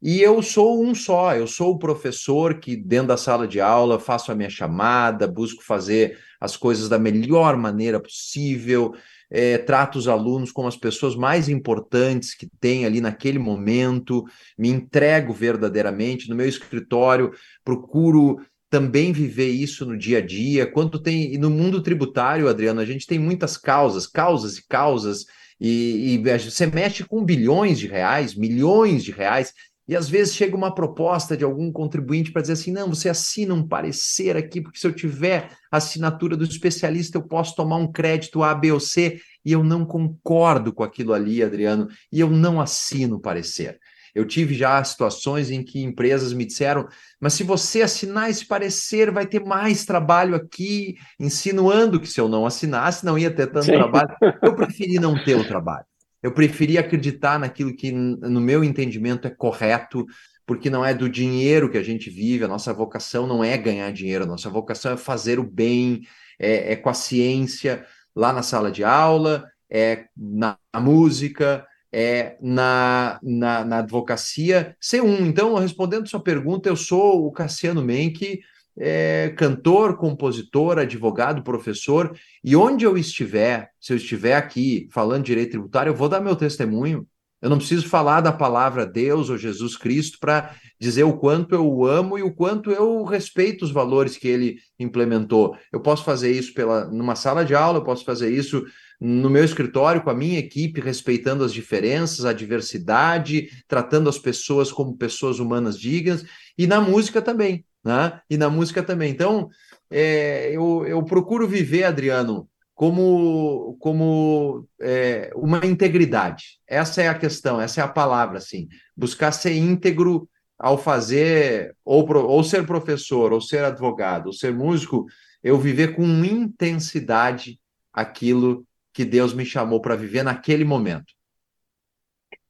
[0.01, 3.99] e eu sou um só, eu sou o professor que, dentro da sala de aula,
[3.99, 8.95] faço a minha chamada, busco fazer as coisas da melhor maneira possível,
[9.29, 14.25] é, trato os alunos como as pessoas mais importantes que tem ali naquele momento,
[14.57, 17.33] me entrego verdadeiramente no meu escritório,
[17.65, 18.39] procuro
[18.71, 21.33] também viver isso no dia a dia, quanto tem.
[21.33, 25.25] E no mundo tributário, Adriano, a gente tem muitas causas, causas e causas,
[25.61, 29.53] e, e você mexe com bilhões de reais, milhões de reais,
[29.89, 33.55] e às vezes chega uma proposta de algum contribuinte para dizer assim: não, você assina
[33.55, 37.91] um parecer aqui, porque se eu tiver a assinatura do especialista, eu posso tomar um
[37.91, 42.29] crédito A, B ou C, e eu não concordo com aquilo ali, Adriano, e eu
[42.29, 43.81] não assino o parecer.
[44.15, 46.87] Eu tive já situações em que empresas me disseram,
[47.21, 52.29] mas se você assinar esse parecer, vai ter mais trabalho aqui, insinuando que se eu
[52.29, 53.73] não assinasse, não ia ter tanto Sim.
[53.73, 54.11] trabalho.
[54.43, 55.85] Eu preferi não ter o trabalho.
[56.23, 60.05] Eu preferi acreditar naquilo que, no meu entendimento, é correto,
[60.45, 63.93] porque não é do dinheiro que a gente vive, a nossa vocação não é ganhar
[63.93, 66.03] dinheiro, a nossa vocação é fazer o bem,
[66.39, 67.85] é, é com a ciência
[68.17, 75.27] lá na sala de aula, é na música, é, na, na, na, advocacia C1.
[75.27, 78.41] Então, respondendo sua pergunta, eu sou o Cassiano Menck,
[78.79, 85.53] é, cantor, compositor, advogado, professor, e onde eu estiver, se eu estiver aqui falando direito
[85.53, 87.07] tributário, eu vou dar meu testemunho.
[87.41, 91.65] Eu não preciso falar da palavra Deus ou Jesus Cristo para dizer o quanto eu
[91.65, 95.57] o amo e o quanto eu respeito os valores que ele implementou.
[95.73, 98.65] Eu posso fazer isso pela numa sala de aula, eu posso fazer isso
[99.01, 104.73] no meu escritório, com a minha equipe, respeitando as diferenças, a diversidade, tratando as pessoas
[104.73, 106.25] como pessoas humanas dignas,
[106.57, 108.21] e na música também, né?
[108.29, 109.11] E na música também.
[109.11, 109.49] Então,
[109.91, 116.61] é, eu, eu procuro viver, Adriano, como, como é, uma integridade.
[116.67, 118.69] Essa é a questão, essa é a palavra, assim.
[118.97, 120.29] Buscar ser íntegro
[120.59, 125.07] ao fazer, ou, ou ser professor, ou ser advogado, ou ser músico,
[125.43, 127.61] eu viver com intensidade
[127.93, 131.13] aquilo que Deus me chamou para viver naquele momento.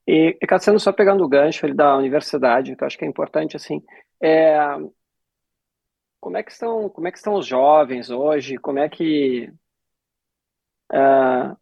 [0.07, 3.55] E, Cassiano, só pegando o gancho ali da universidade, que eu acho que é importante,
[3.55, 3.81] assim,
[4.21, 4.57] é,
[6.19, 8.57] como é que estão, como é que estão os jovens hoje?
[8.57, 9.51] Como é que
[10.91, 11.55] é,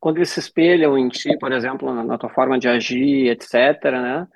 [0.00, 3.84] quando eles se espelham em ti, por exemplo, na, na, tua forma de agir, etc.,
[3.84, 4.26] né?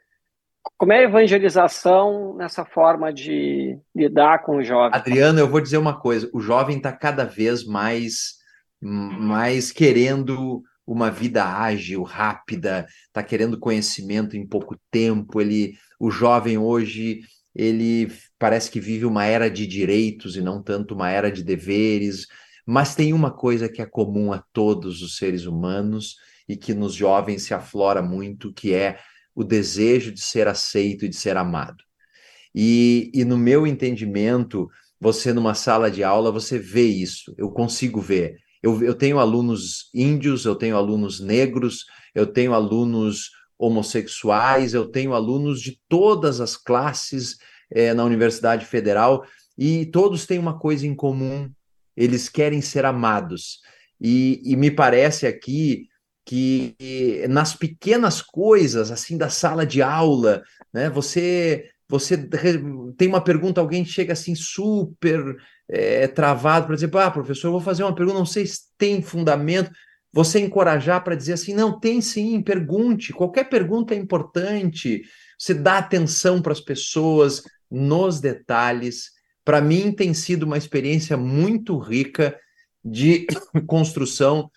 [0.77, 4.99] Como é a evangelização nessa forma de lidar com o jovem?
[4.99, 8.37] Adriano, eu vou dizer uma coisa: o jovem está cada vez mais
[8.81, 15.41] mas querendo uma vida ágil, rápida, está querendo conhecimento em pouco tempo.
[15.41, 17.23] Ele, o jovem hoje,
[17.55, 18.09] ele
[18.39, 22.27] parece que vive uma era de direitos e não tanto uma era de deveres.
[22.65, 26.17] Mas tem uma coisa que é comum a todos os seres humanos
[26.49, 28.99] e que nos jovens se aflora muito, que é
[29.35, 31.83] o desejo de ser aceito e de ser amado.
[32.55, 34.69] E, e no meu entendimento,
[35.01, 39.89] você numa sala de aula, você vê isso, eu consigo ver eu, eu tenho alunos
[39.95, 46.57] índios, eu tenho alunos negros, eu tenho alunos homossexuais, eu tenho alunos de todas as
[46.57, 47.37] classes
[47.71, 49.25] é, na Universidade Federal
[49.57, 51.49] e todos têm uma coisa em comum:
[51.97, 53.61] eles querem ser amados.
[54.01, 55.87] E, e me parece aqui
[56.25, 56.75] que
[57.31, 60.43] nas pequenas coisas, assim, da sala de aula,
[60.75, 62.17] né, você você
[62.97, 65.37] tem uma pergunta, alguém chega assim super
[65.69, 69.03] é, travado para dizer, ah, professor, eu vou fazer uma pergunta, não sei se tem
[69.03, 69.71] fundamento.
[70.13, 73.13] Você encorajar para dizer assim, não, tem sim, pergunte.
[73.13, 75.03] Qualquer pergunta é importante.
[75.39, 79.11] Você dá atenção para as pessoas nos detalhes.
[79.45, 82.39] Para mim, tem sido uma experiência muito rica
[82.85, 83.27] de
[83.67, 84.51] construção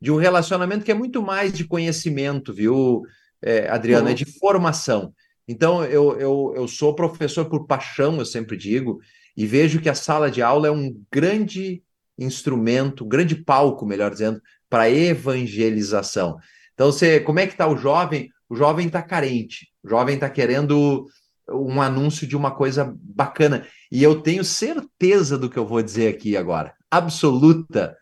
[0.00, 3.02] de um relacionamento que é muito mais de conhecimento, viu,
[3.42, 4.06] é, Adriana?
[4.06, 4.10] Uhum.
[4.10, 5.12] É de formação.
[5.46, 9.00] Então, eu, eu, eu sou professor por paixão, eu sempre digo,
[9.38, 11.80] e vejo que a sala de aula é um grande
[12.18, 16.36] instrumento, um grande palco, melhor dizendo, para evangelização.
[16.74, 18.30] Então, você, como é que está o jovem?
[18.48, 21.06] O jovem está carente, o jovem está querendo
[21.48, 23.64] um anúncio de uma coisa bacana.
[23.92, 27.96] E eu tenho certeza do que eu vou dizer aqui agora, absoluta.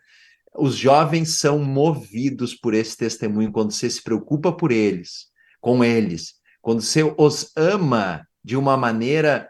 [0.55, 5.27] Os jovens são movidos por esse testemunho quando você se preocupa por eles,
[5.61, 6.33] com eles,
[6.63, 9.47] quando você os ama de uma maneira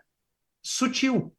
[0.62, 1.34] sutil,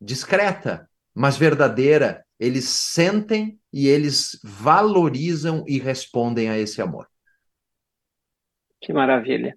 [0.00, 7.06] discreta, mas verdadeira, eles sentem e eles valorizam e respondem a esse amor.
[8.80, 9.56] Que maravilha.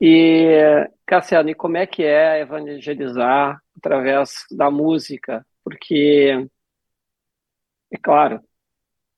[0.00, 5.44] E, Cassiano, e como é que é evangelizar através da música?
[5.64, 6.48] Porque,
[7.90, 8.40] é claro,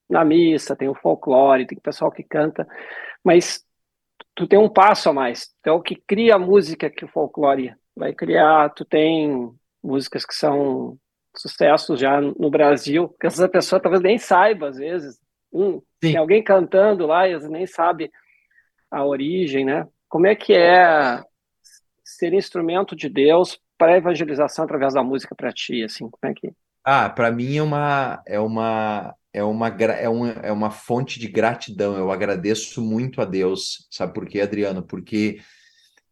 [0.09, 2.67] na missa tem o folclore, tem o pessoal que canta,
[3.23, 3.65] mas
[4.35, 5.55] tu tem um passo a mais.
[5.63, 8.71] Tu é o que cria a música que o folclore vai criar.
[8.71, 10.97] Tu tem músicas que são
[11.37, 15.19] sucessos já no Brasil, que essa pessoa talvez nem saiba, às vezes.
[15.53, 18.11] Hum, tem alguém cantando lá e nem sabe
[18.91, 19.87] a origem, né?
[20.09, 21.23] Como é que é
[22.05, 26.35] ser instrumento de Deus para a evangelização através da música para ti, assim, como é
[26.35, 26.53] que...
[26.85, 31.29] Ah, para mim é uma, é uma, é uma, é uma, é uma fonte de
[31.29, 31.97] gratidão.
[31.97, 33.87] Eu agradeço muito a Deus.
[33.91, 34.83] Sabe por quê, Adriano?
[34.83, 35.41] Porque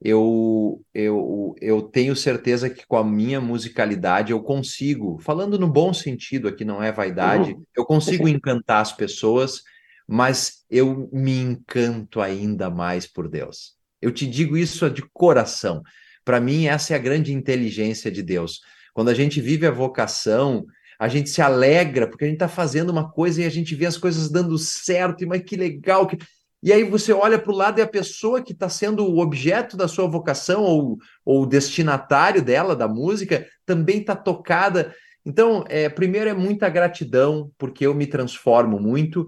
[0.03, 5.93] eu, eu, eu tenho certeza que com a minha musicalidade eu consigo, falando no bom
[5.93, 7.65] sentido aqui, não é vaidade, uhum.
[7.77, 9.63] eu consigo encantar as pessoas,
[10.09, 13.75] mas eu me encanto ainda mais por Deus.
[14.01, 15.83] Eu te digo isso de coração.
[16.25, 18.61] Para mim, essa é a grande inteligência de Deus.
[18.95, 20.65] Quando a gente vive a vocação,
[20.99, 23.87] a gente se alegra porque a gente está fazendo uma coisa e a gente vê
[23.87, 26.17] as coisas dando certo, e mas que legal que
[26.63, 29.77] e aí você olha para o lado e a pessoa que está sendo o objeto
[29.77, 34.95] da sua vocação ou, o destinatário dela, da música, também está tocada.
[35.25, 39.27] Então, é, primeiro é muita gratidão, porque eu me transformo muito,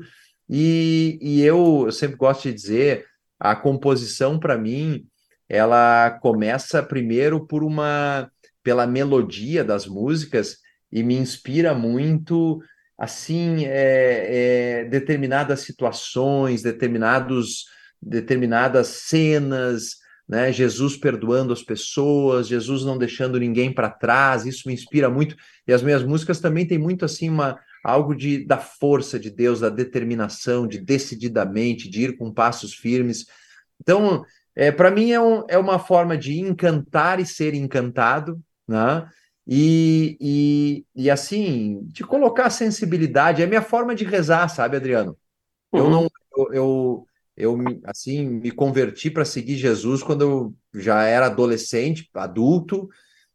[0.48, 3.06] e, e eu, eu sempre gosto de dizer,
[3.40, 5.06] a composição, para mim,
[5.48, 8.30] ela começa primeiro por uma
[8.62, 10.58] pela melodia das músicas
[10.90, 12.62] e me inspira muito
[13.02, 17.64] assim é, é, determinadas situações, determinados,
[18.00, 19.96] determinadas cenas,
[20.28, 20.52] né?
[20.52, 25.34] Jesus perdoando as pessoas, Jesus não deixando ninguém para trás, isso me inspira muito.
[25.66, 29.58] E as minhas músicas também têm muito assim uma algo de da força de Deus,
[29.58, 33.26] da determinação, de decididamente, de ir com passos firmes.
[33.80, 34.24] Então,
[34.54, 39.08] é, para mim é, um, é uma forma de encantar e ser encantado, né?
[39.46, 45.16] E, e, e assim, de colocar sensibilidade, é a minha forma de rezar, sabe, Adriano?
[45.72, 45.90] Eu uhum.
[45.90, 52.08] não, eu, eu, eu, assim, me converti para seguir Jesus quando eu já era adolescente,
[52.14, 52.88] adulto,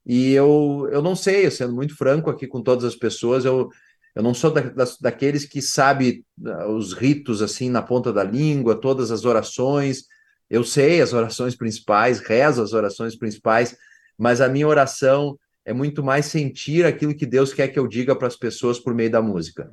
[0.06, 3.70] e eu, eu não sei, eu sendo muito franco aqui com todas as pessoas, eu,
[4.18, 8.24] eu não sou da, das, daqueles que sabe ah, os ritos assim na ponta da
[8.24, 10.06] língua, todas as orações.
[10.50, 13.78] Eu sei as orações principais, rezo as orações principais,
[14.18, 15.38] mas a minha oração
[15.68, 18.96] é muito mais sentir aquilo que Deus quer que eu diga para as pessoas por
[18.96, 19.70] meio da música.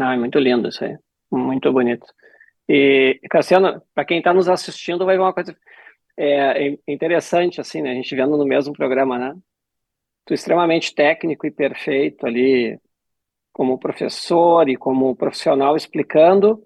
[0.00, 0.96] Ah, é muito lindo isso aí.
[1.32, 2.06] Muito bonito.
[2.68, 5.54] E, Cassiano, para quem está nos assistindo, vai ver uma coisa
[6.16, 7.90] é, é, interessante, assim, né?
[7.90, 9.34] A gente vendo no mesmo programa, né?
[10.24, 12.78] Tu extremamente técnico e perfeito ali,
[13.52, 16.62] como professor e como profissional explicando,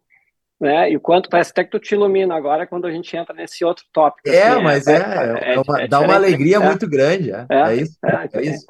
[0.60, 0.90] né?
[0.90, 3.64] E o quanto parece até que tu te ilumina agora quando a gente entra nesse
[3.64, 4.28] outro tópico.
[4.28, 7.98] É, assim, mas é, é, é uma, dá uma alegria muito grande, é, isso.
[8.04, 8.66] É, isso.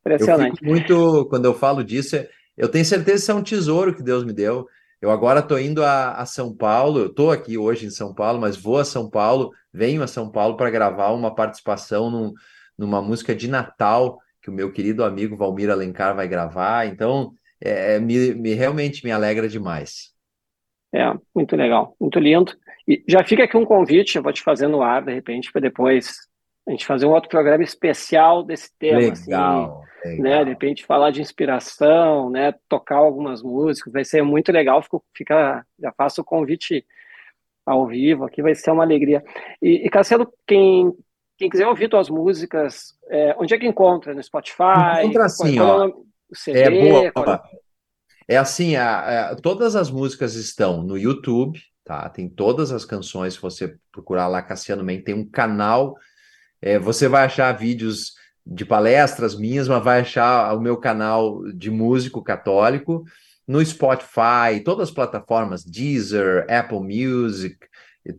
[0.00, 0.64] Impressionante.
[0.64, 2.16] Muito, quando eu falo disso,
[2.56, 4.66] eu tenho certeza que isso é um tesouro que Deus me deu.
[5.00, 8.38] Eu agora estou indo a, a, São Paulo, eu estou aqui hoje em São Paulo,
[8.38, 12.34] mas vou a São Paulo, venho a São Paulo para gravar uma participação num,
[12.76, 16.86] numa música de Natal que o meu querido amigo Valmir Alencar vai gravar.
[16.86, 20.10] Então, é, me, me realmente me alegra demais.
[20.92, 22.52] É, muito legal, muito lindo.
[22.86, 25.60] E já fica aqui um convite, eu vou te fazer no ar, de repente, para
[25.60, 26.28] depois
[26.66, 28.98] a gente fazer um outro programa especial desse tema.
[28.98, 29.84] Legal, assim, legal.
[30.18, 30.44] Né?
[30.44, 32.54] De repente falar de inspiração, né?
[32.68, 34.82] Tocar algumas músicas, vai ser muito legal.
[34.82, 36.84] Fico, fica, já faço o convite
[37.64, 39.22] ao vivo aqui, vai ser uma alegria.
[39.62, 40.92] E, e Cassiano, quem,
[41.38, 44.14] quem quiser ouvir tuas músicas, é, onde é que encontra?
[44.14, 45.02] No Spotify?
[45.02, 45.84] Encontra assim, ó.
[45.84, 47.12] É o CD, é boa.
[47.12, 47.42] Qual...
[48.30, 52.08] É assim, a, a, todas as músicas estão no YouTube, tá?
[52.08, 55.96] Tem todas as canções, se você procurar lá Cassiano Men, tem um canal,
[56.62, 58.12] é, você vai achar vídeos
[58.46, 63.02] de palestras minhas, mas vai achar o meu canal de músico católico
[63.48, 67.56] no Spotify, todas as plataformas, Deezer, Apple Music,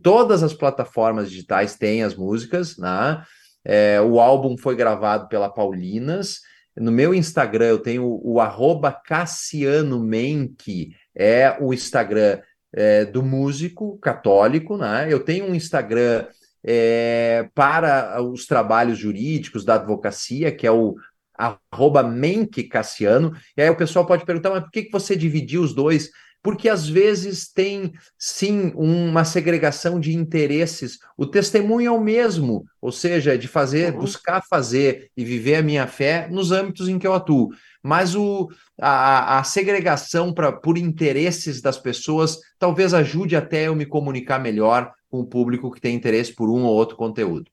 [0.02, 3.24] todas as plataformas digitais têm as músicas, né?
[3.64, 6.40] É, o álbum foi gravado pela Paulinas,
[6.76, 12.40] no meu Instagram eu tenho o, arroba Cassiano Menck, é o Instagram
[12.72, 15.06] é, do músico católico, né?
[15.10, 16.26] Eu tenho um Instagram
[16.64, 20.96] é, para os trabalhos jurídicos da advocacia, que é o
[21.36, 25.62] arroba Menck Cassiano, e aí o pessoal pode perguntar, mas por que, que você dividiu
[25.62, 26.10] os dois?
[26.42, 30.98] Porque às vezes tem sim uma segregação de interesses.
[31.16, 34.00] O testemunho é o mesmo, ou seja, de fazer, uhum.
[34.00, 37.50] buscar fazer e viver a minha fé nos âmbitos em que eu atuo.
[37.82, 38.48] Mas o,
[38.80, 44.92] a, a segregação pra, por interesses das pessoas talvez ajude até eu me comunicar melhor
[45.08, 47.50] com o público que tem interesse por um ou outro conteúdo.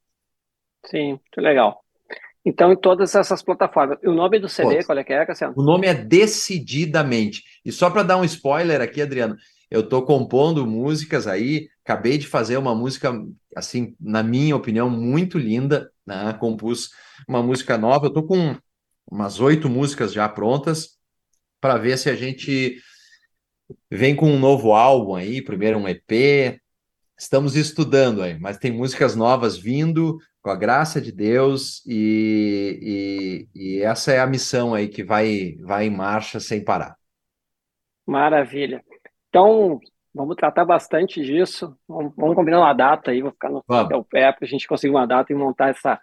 [0.85, 1.83] Sim, muito legal.
[2.45, 3.97] Então, em todas essas plataformas.
[4.01, 5.53] E o nome do CD, Pô, qual é que é, Cassiano?
[5.57, 7.43] O nome é Decididamente.
[7.65, 9.35] E só para dar um spoiler aqui, Adriano,
[9.69, 13.13] eu estou compondo músicas aí, acabei de fazer uma música,
[13.55, 16.33] assim, na minha opinião, muito linda, né?
[16.39, 16.89] Compus
[17.27, 18.55] uma música nova, eu estou com
[19.11, 20.97] umas oito músicas já prontas,
[21.61, 22.77] para ver se a gente
[23.91, 26.59] vem com um novo álbum aí, primeiro um EP,
[27.19, 33.77] Estamos estudando aí, mas tem músicas novas vindo, com a graça de Deus, e, e,
[33.77, 36.95] e, essa é a missão aí que vai, vai em marcha sem parar.
[38.05, 38.83] Maravilha.
[39.27, 39.79] Então,
[40.13, 41.77] vamos tratar bastante disso.
[41.87, 44.93] Vamos, vamos combinar uma data aí, vou ficar no o pé para a gente conseguir
[44.93, 45.99] uma data e montar essa,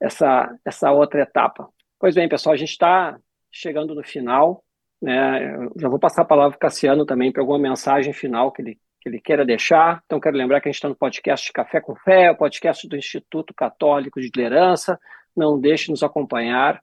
[0.00, 1.68] essa, essa outra etapa.
[1.98, 3.18] Pois bem, pessoal, a gente está
[3.50, 4.64] chegando no final.
[5.02, 5.54] Né?
[5.54, 8.62] Eu já vou passar a palavra para o Cassiano também para alguma mensagem final que
[8.62, 10.02] ele que ele queira deixar.
[10.04, 12.96] Então, quero lembrar que a gente está no podcast Café com Fé, o podcast do
[12.96, 14.98] Instituto Católico de Liderança.
[15.36, 16.82] Não deixe de nos acompanhar,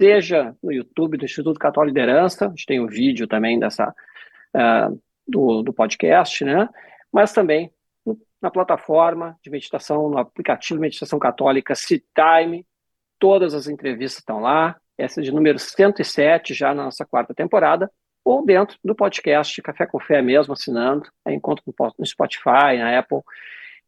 [0.00, 3.58] seja no YouTube do Instituto Católico de Liderança, a gente tem o um vídeo também
[3.58, 3.94] dessa,
[4.54, 6.68] uh, do, do podcast, né?
[7.12, 7.72] mas também
[8.40, 12.64] na plataforma de meditação, no aplicativo de meditação católica C-Time,
[13.18, 17.90] todas as entrevistas estão lá, essa é de número 107, já na nossa quarta temporada,
[18.28, 21.64] ou dentro do podcast Café com Fé mesmo, assinando, aí encontro
[21.98, 23.20] no Spotify, na Apple,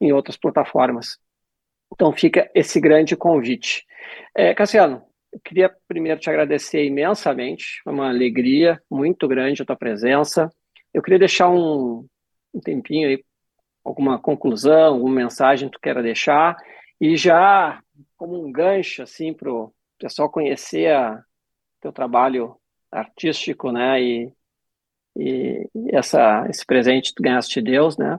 [0.00, 1.18] em outras plataformas.
[1.92, 3.84] Então fica esse grande convite.
[4.34, 9.76] É, Cassiano, eu queria primeiro te agradecer imensamente, foi uma alegria muito grande a tua
[9.76, 10.50] presença.
[10.94, 12.06] Eu queria deixar um,
[12.54, 13.22] um tempinho aí,
[13.84, 16.56] alguma conclusão, alguma mensagem que tu queira deixar,
[16.98, 17.82] e já
[18.16, 21.20] como um gancho assim para o pessoal conhecer o
[21.82, 22.56] teu trabalho
[22.90, 24.02] artístico, né?
[24.02, 24.32] E,
[25.16, 28.16] e, essa, esse presente tu ganhaste de Deus, né?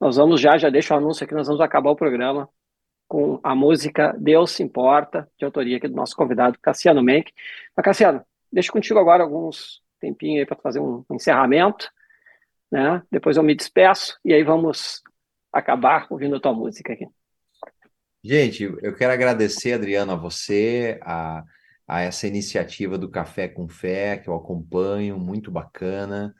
[0.00, 2.48] Nós vamos já, já deixo o anúncio aqui, nós vamos acabar o programa
[3.06, 7.32] com a música Deus se importa, de autoria aqui do nosso convidado Cassiano Menck.
[7.76, 11.88] Mas, Cassiano, deixo contigo agora alguns tempinhos aí para fazer um encerramento,
[12.70, 13.02] né?
[13.10, 15.02] Depois eu me despeço e aí vamos
[15.52, 17.06] acabar ouvindo a tua música aqui.
[18.22, 21.44] Gente, eu quero agradecer, Adriano, a você, a
[21.86, 26.34] a essa iniciativa do Café com Fé, que eu acompanho, muito bacana.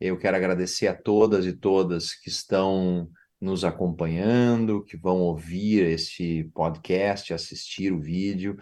[0.00, 3.10] Eu quero agradecer a todas e todas que estão
[3.40, 8.58] nos acompanhando, que vão ouvir este podcast, assistir o vídeo,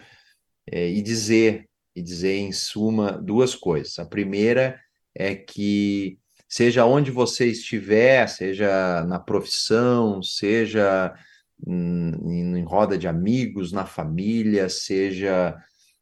[0.71, 3.99] é, e dizer, e dizer em suma duas coisas.
[3.99, 4.79] A primeira
[5.15, 11.15] é que seja onde você estiver, seja na profissão, seja
[11.67, 15.57] em, em roda de amigos, na família, seja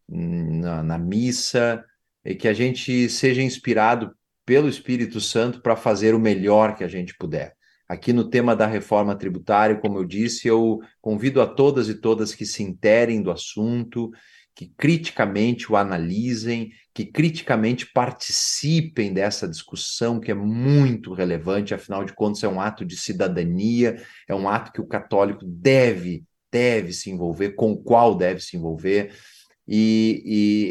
[0.08, 1.84] na, na missa,
[2.24, 4.12] e que a gente seja inspirado
[4.46, 7.54] pelo Espírito Santo para fazer o melhor que a gente puder.
[7.88, 12.34] Aqui no tema da reforma tributária, como eu disse, eu convido a todas e todas
[12.34, 14.10] que se interem do assunto,
[14.54, 22.14] que criticamente o analisem, que criticamente participem dessa discussão que é muito relevante, afinal de
[22.14, 27.10] contas é um ato de cidadania, é um ato que o católico deve deve se
[27.10, 29.12] envolver, com o qual deve se envolver
[29.66, 30.22] e,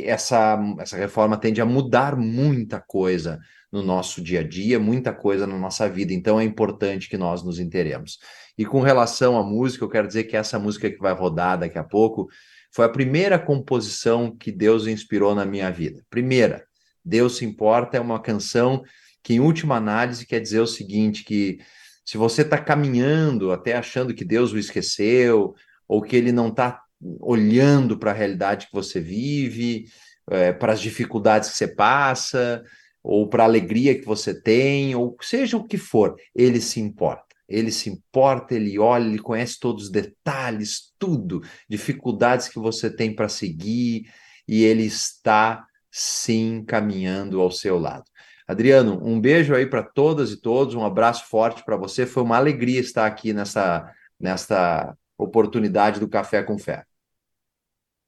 [0.04, 3.40] e essa, essa reforma tende a mudar muita coisa
[3.72, 7.44] no nosso dia a dia, muita coisa na nossa vida, então é importante que nós
[7.44, 8.20] nos interemos.
[8.56, 11.78] E com relação à música, eu quero dizer que essa música que vai rodar daqui
[11.78, 12.28] a pouco
[12.72, 16.04] foi a primeira composição que Deus inspirou na minha vida.
[16.10, 16.64] Primeira,
[17.04, 18.84] Deus se importa é uma canção
[19.24, 21.60] que, em última análise, quer dizer o seguinte: que
[22.06, 25.56] se você está caminhando até achando que Deus o esqueceu,
[25.88, 26.83] ou que ele não está
[27.20, 29.86] olhando para a realidade que você vive,
[30.30, 32.64] é, para as dificuldades que você passa,
[33.04, 37.36] ou para a alegria que você tem, ou seja o que for, ele se importa.
[37.48, 43.14] Ele se importa, ele olha, ele conhece todos os detalhes, tudo, dificuldades que você tem
[43.14, 44.10] para seguir,
[44.48, 48.06] e ele está sim caminhando ao seu lado.
[48.48, 52.06] Adriano, um beijo aí para todas e todos, um abraço forte para você.
[52.06, 53.90] Foi uma alegria estar aqui nessa,
[54.20, 56.84] nessa oportunidade do Café com Fé.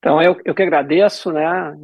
[0.06, 1.76] Então, eu, eu que agradeço, né,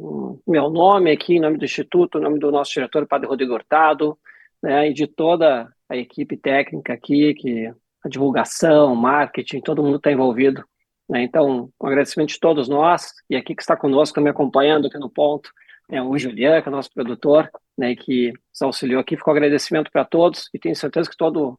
[0.46, 4.16] meu nome aqui, em nome do Instituto, em nome do nosso diretor, Padre Rodrigo Hurtado,
[4.62, 10.12] né, e de toda a equipe técnica aqui, que a divulgação, marketing, todo mundo está
[10.12, 10.64] envolvido.
[11.08, 14.98] Né, então, um agradecimento de todos nós, e aqui que está conosco, me acompanhando aqui
[14.98, 15.50] no ponto,
[15.90, 19.16] é o Julian, que é o nosso produtor, né, que nos auxiliou aqui.
[19.16, 21.58] Ficou um agradecimento para todos, e tenho certeza que todo,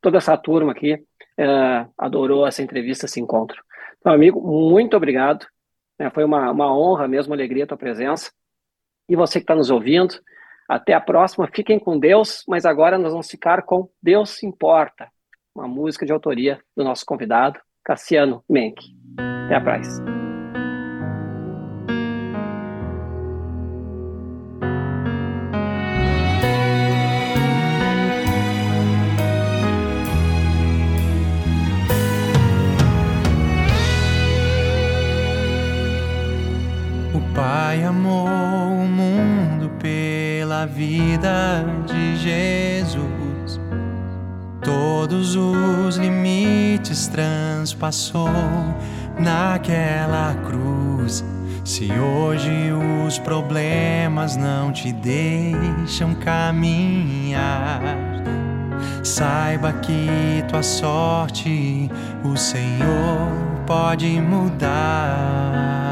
[0.00, 1.04] toda essa turma aqui
[1.36, 3.62] é, adorou essa entrevista, esse encontro.
[3.98, 5.46] Então, amigo, muito obrigado.
[6.02, 8.32] É, foi uma, uma honra mesmo, uma alegria a tua presença.
[9.08, 10.14] E você que está nos ouvindo,
[10.68, 11.48] até a próxima.
[11.54, 15.08] Fiquem com Deus, mas agora nós vamos ficar com Deus importa,
[15.54, 18.82] uma música de autoria do nosso convidado, Cassiano Menck.
[19.46, 20.31] Até a próxima.
[40.82, 43.60] Vida de Jesus.
[44.60, 48.28] todos os limites transpassou
[49.18, 51.24] naquela cruz.
[51.64, 52.72] Se hoje
[53.06, 57.80] os problemas não te deixam caminhar,
[59.04, 61.90] saiba que tua sorte
[62.24, 63.28] o Senhor
[63.66, 65.91] pode mudar.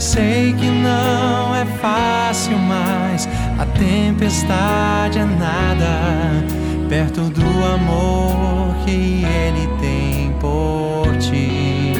[0.00, 3.28] Sei que não é fácil, mas
[3.58, 6.42] a tempestade é nada
[6.88, 7.44] perto do
[7.74, 11.92] amor que Ele tem por ti.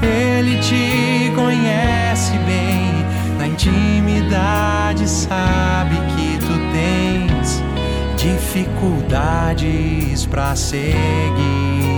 [0.00, 3.04] Ele te conhece bem,
[3.36, 7.60] na intimidade sabe que tu tens
[8.16, 11.93] dificuldades para seguir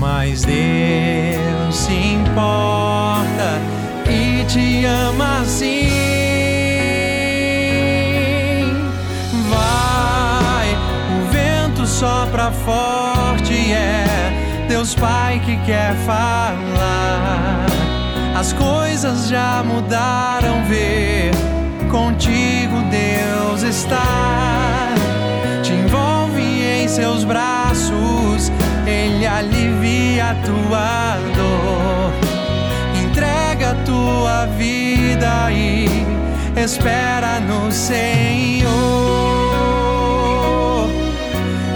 [0.00, 3.60] mas Deus se importa
[4.08, 5.90] e te ama assim.
[9.50, 10.74] Vai,
[11.18, 17.66] o vento sopra forte, é Deus Pai que quer falar.
[18.34, 21.30] As coisas já mudaram, vê,
[21.90, 24.94] contigo Deus está.
[25.62, 28.50] Te envolve em seus braços
[28.90, 32.12] ele alivia a tua dor.
[33.00, 35.86] Entrega a tua vida e
[36.56, 38.70] espera no Senhor.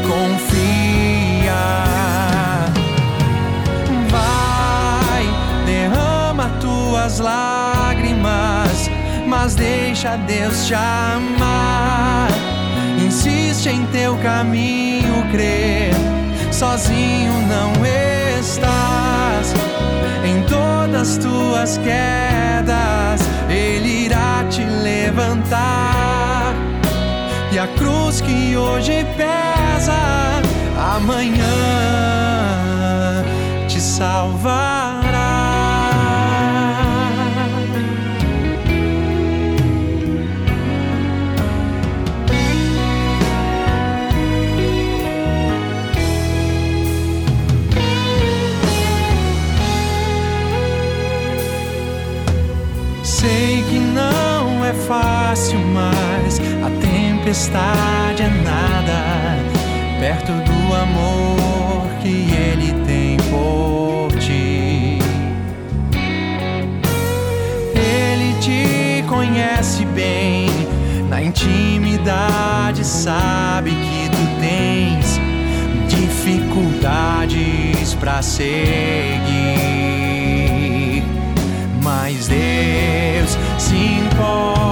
[0.02, 1.54] Confia.
[4.10, 5.24] Vai,
[5.66, 8.90] derrama tuas lágrimas,
[9.26, 12.28] mas deixa Deus te amar.
[13.04, 16.13] Insiste em teu caminho, crer
[16.54, 17.72] sozinho não
[18.38, 19.52] estás.
[20.24, 26.54] Em todas tuas quedas, Ele irá te levantar.
[27.52, 29.98] E a cruz que hoje pesa,
[30.96, 31.44] amanhã
[33.66, 35.03] te salvará.
[55.34, 59.36] Fácil, mas a tempestade é nada
[59.98, 65.00] perto do amor que Ele tem por ti.
[67.74, 70.48] Ele te conhece bem,
[71.10, 75.18] na intimidade sabe que tu tens
[75.88, 78.44] dificuldades para seguir,
[81.82, 84.63] mas Deus se importa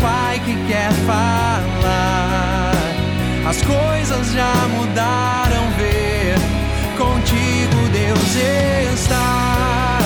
[0.00, 2.72] Pai que quer falar.
[3.48, 6.36] As coisas já mudaram, ver
[6.96, 8.36] contigo Deus
[8.94, 9.98] está.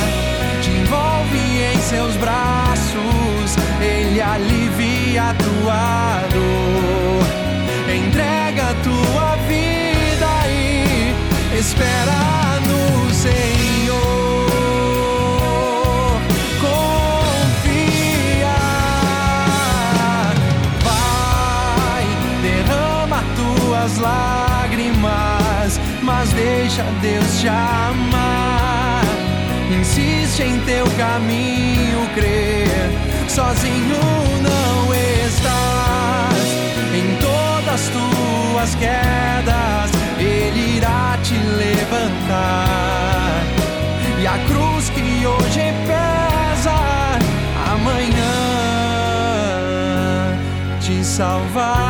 [0.62, 1.38] Te envolve
[1.72, 7.24] em seus braços, Ele alivia a tua dor.
[7.94, 12.13] Entrega a tua vida e espera
[27.44, 29.04] te amar.
[29.78, 32.90] Insiste em teu caminho, crer,
[33.28, 34.00] sozinho
[34.40, 36.38] não estás.
[36.94, 43.42] Em todas tuas quedas, Ele irá te levantar.
[44.22, 46.72] E a cruz que hoje pesa,
[47.70, 48.32] amanhã
[50.80, 51.83] te salvará.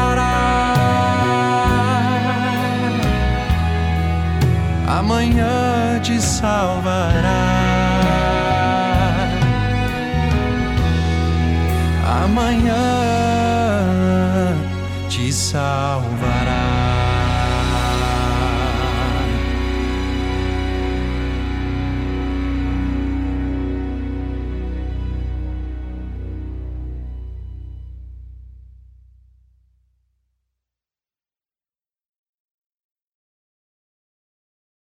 [6.45, 7.43] Salvará.
[12.23, 12.85] Amanhã
[15.09, 15.84] te salvará.